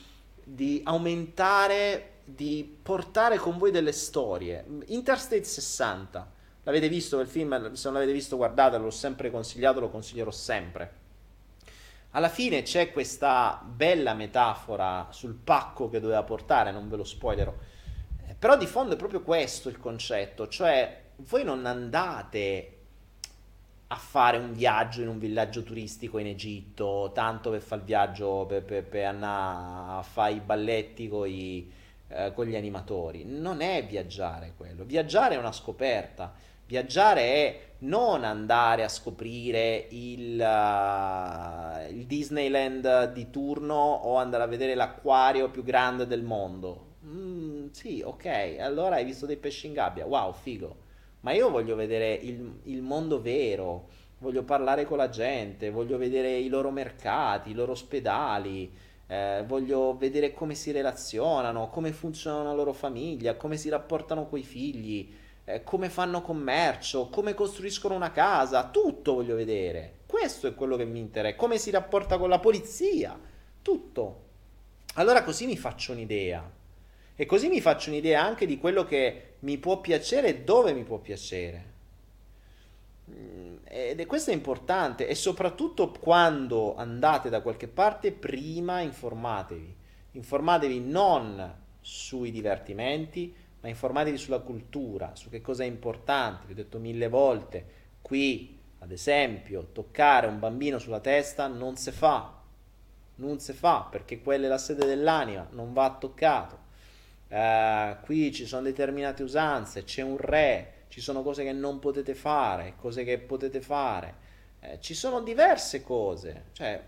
[0.43, 4.65] di aumentare di portare con voi delle storie.
[4.87, 6.31] Interstate 60,
[6.63, 7.71] l'avete visto quel film?
[7.71, 11.05] Se non l'avete visto guardatelo, l'ho sempre consigliato, lo consiglierò sempre.
[12.11, 17.53] Alla fine c'è questa bella metafora sul pacco che doveva portare, non ve lo spoilerò.
[18.27, 22.73] Eh, però di fondo è proprio questo il concetto, cioè voi non andate
[23.87, 28.45] a fare un viaggio in un villaggio turistico in Egitto, tanto per fare il viaggio,
[28.45, 31.71] per, per, per andare a fare i balletti con i
[32.09, 33.25] eh, con gli animatori.
[33.25, 34.83] Non è viaggiare quello.
[34.85, 36.33] Viaggiare è una scoperta.
[36.65, 44.47] Viaggiare è non andare a scoprire il, uh, il, Disneyland di turno o andare a
[44.47, 46.95] vedere l'acquario più grande del mondo.
[47.05, 50.05] Mm, sì, ok, allora hai visto dei pesci in gabbia.
[50.05, 50.75] Wow, figo.
[51.21, 53.87] Ma io voglio vedere il, il mondo vero,
[54.19, 58.71] voglio parlare con la gente, voglio vedere i loro mercati, i loro ospedali
[59.07, 64.43] eh, voglio vedere come si relazionano, come funziona la loro famiglia, come si rapportano coi
[64.43, 65.13] figli,
[65.45, 69.99] eh, come fanno commercio, come costruiscono una casa, tutto voglio vedere.
[70.05, 73.17] Questo è quello che mi interessa, come si rapporta con la polizia,
[73.61, 74.25] tutto.
[74.95, 76.55] Allora così mi faccio un'idea.
[77.15, 80.83] E così mi faccio un'idea anche di quello che mi può piacere e dove mi
[80.83, 81.75] può piacere.
[83.09, 89.75] Mm, ed è, questo è importante e soprattutto quando andate da qualche parte prima informatevi.
[90.11, 96.45] Informatevi non sui divertimenti, ma informatevi sulla cultura, su che cosa è importante.
[96.47, 97.65] Vi ho detto mille volte,
[98.01, 102.33] qui ad esempio toccare un bambino sulla testa non si fa,
[103.15, 106.65] non si fa perché quella è la sede dell'anima, non va toccato.
[107.29, 112.13] Uh, qui ci sono determinate usanze, c'è un re, ci sono cose che non potete
[112.15, 114.25] fare, cose che potete fare.
[114.59, 116.81] Eh, ci sono diverse cose, cioè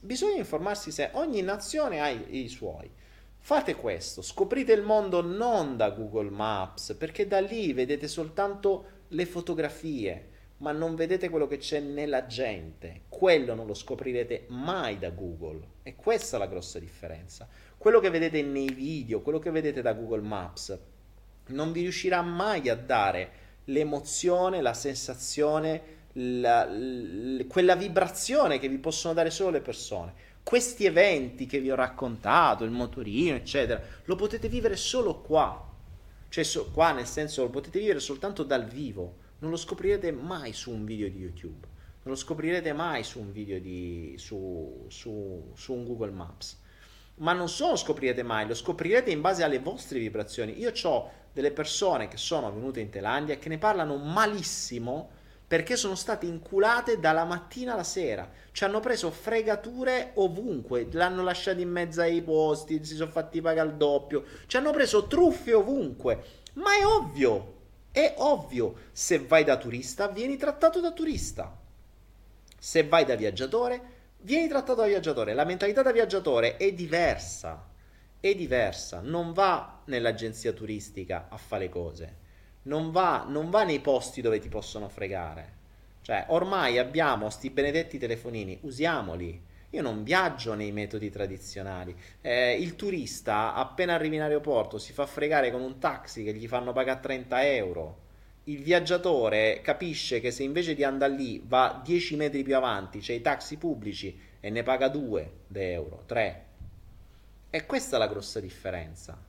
[0.00, 2.90] bisogna informarsi se ogni nazione ha i, i suoi.
[3.40, 9.24] Fate questo, scoprite il mondo non da Google Maps, perché da lì vedete soltanto le
[9.24, 10.28] fotografie,
[10.58, 13.02] ma non vedete quello che c'è nella gente.
[13.08, 15.76] Quello non lo scoprirete mai da Google.
[15.82, 17.48] E questa è la grossa differenza.
[17.78, 20.78] Quello che vedete nei video, quello che vedete da Google Maps,
[21.48, 23.30] non vi riuscirà mai a dare
[23.64, 30.26] l'emozione, la sensazione, la, la, quella vibrazione che vi possono dare solo le persone.
[30.42, 35.66] Questi eventi che vi ho raccontato, il motorino, eccetera, lo potete vivere solo qua.
[36.30, 39.26] Cioè, so, qua nel senso lo potete vivere soltanto dal vivo.
[39.40, 41.66] Non lo scoprirete mai su un video di YouTube.
[42.02, 46.58] Non lo scoprirete mai su un video di, su, su, su un Google Maps.
[47.16, 50.58] Ma non solo lo scoprirete mai, lo scoprirete in base alle vostre vibrazioni.
[50.58, 55.10] Io ho delle persone che sono venute in Thailandia che ne parlano malissimo
[55.46, 58.28] perché sono state inculate dalla mattina alla sera.
[58.50, 63.68] Ci hanno preso fregature ovunque, l'hanno lasciato in mezzo ai posti, si sono fatti pagare
[63.68, 66.24] il doppio, ci hanno preso truffe ovunque.
[66.54, 67.54] Ma è ovvio,
[67.92, 71.56] è ovvio, se vai da turista vieni trattato da turista.
[72.58, 73.80] Se vai da viaggiatore
[74.18, 75.34] vieni trattato da viaggiatore.
[75.34, 77.64] La mentalità da viaggiatore è diversa,
[78.20, 82.26] è diversa, non va nell'agenzia turistica a fare cose
[82.68, 85.56] non va, non va nei posti dove ti possono fregare.
[86.02, 89.46] Cioè, ormai abbiamo sti benedetti telefonini, usiamoli.
[89.70, 91.94] Io non viaggio nei metodi tradizionali.
[92.20, 96.46] Eh, il turista, appena arrivi in aeroporto, si fa fregare con un taxi che gli
[96.46, 98.06] fanno pagare 30 euro.
[98.44, 103.12] Il viaggiatore capisce che se invece di andare lì va 10 metri più avanti, c'è
[103.12, 106.47] i taxi pubblici e ne paga 2 euro, 3.
[107.50, 109.28] E questa è la grossa differenza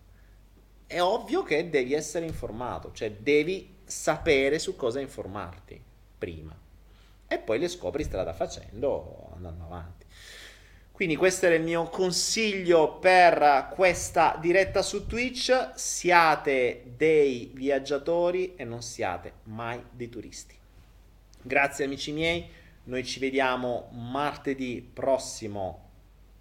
[0.90, 5.80] è ovvio che devi essere informato, cioè devi sapere su cosa informarti
[6.18, 6.58] prima
[7.28, 10.08] e poi le scopri strada facendo andando avanti.
[10.92, 18.64] Quindi questo era il mio consiglio per questa diretta su Twitch, siate dei viaggiatori e
[18.64, 20.58] non siate mai dei turisti.
[21.40, 22.50] Grazie amici miei,
[22.86, 25.89] noi ci vediamo martedì prossimo.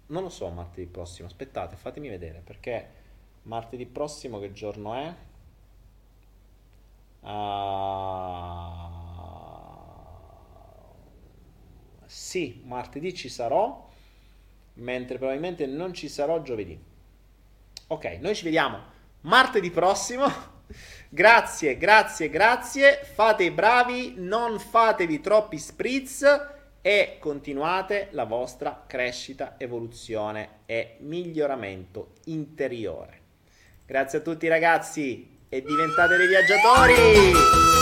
[0.09, 2.99] Non lo so martedì prossimo, aspettate, fatemi vedere perché
[3.43, 5.13] Martedì prossimo che giorno è?
[7.21, 7.27] Uh,
[12.05, 13.89] sì, martedì ci sarò,
[14.75, 16.79] mentre probabilmente non ci sarò giovedì.
[17.87, 20.27] Ok, noi ci vediamo martedì prossimo.
[21.09, 23.03] grazie, grazie, grazie.
[23.03, 26.57] Fate i bravi, non fatevi troppi spritz
[26.89, 33.19] e continuate la vostra crescita, evoluzione e miglioramento interiore.
[33.85, 37.78] Grazie a tutti ragazzi e diventate dei viaggiatori!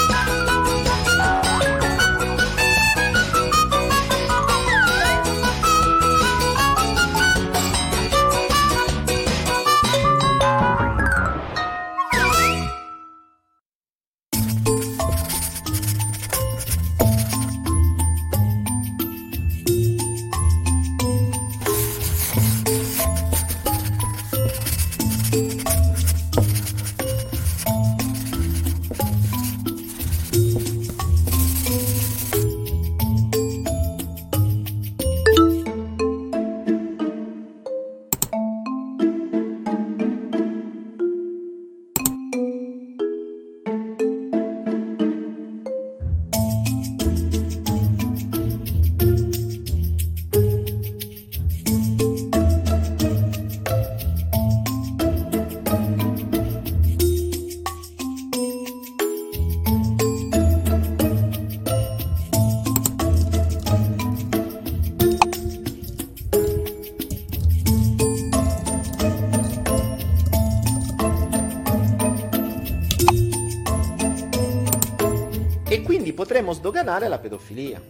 [76.87, 77.81] Sdoganare la pedofilia.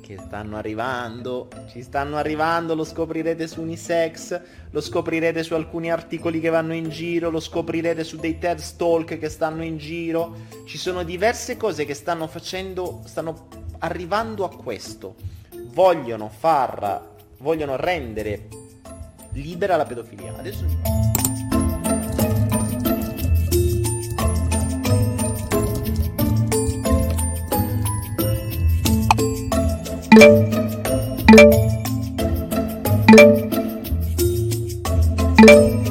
[0.00, 4.40] Che stanno arrivando, ci stanno arrivando, lo scoprirete su Unisex,
[4.70, 9.18] lo scoprirete su alcuni articoli che vanno in giro, lo scoprirete su dei TED Stalk
[9.18, 10.36] che stanno in giro.
[10.64, 13.48] Ci sono diverse cose che stanno facendo, stanno
[13.78, 15.16] arrivando a questo.
[15.72, 18.46] Vogliono far, vogliono rendere
[19.32, 20.32] libera la pedofilia.
[20.38, 21.05] Adesso...
[30.18, 30.54] thank
[35.50, 35.85] you.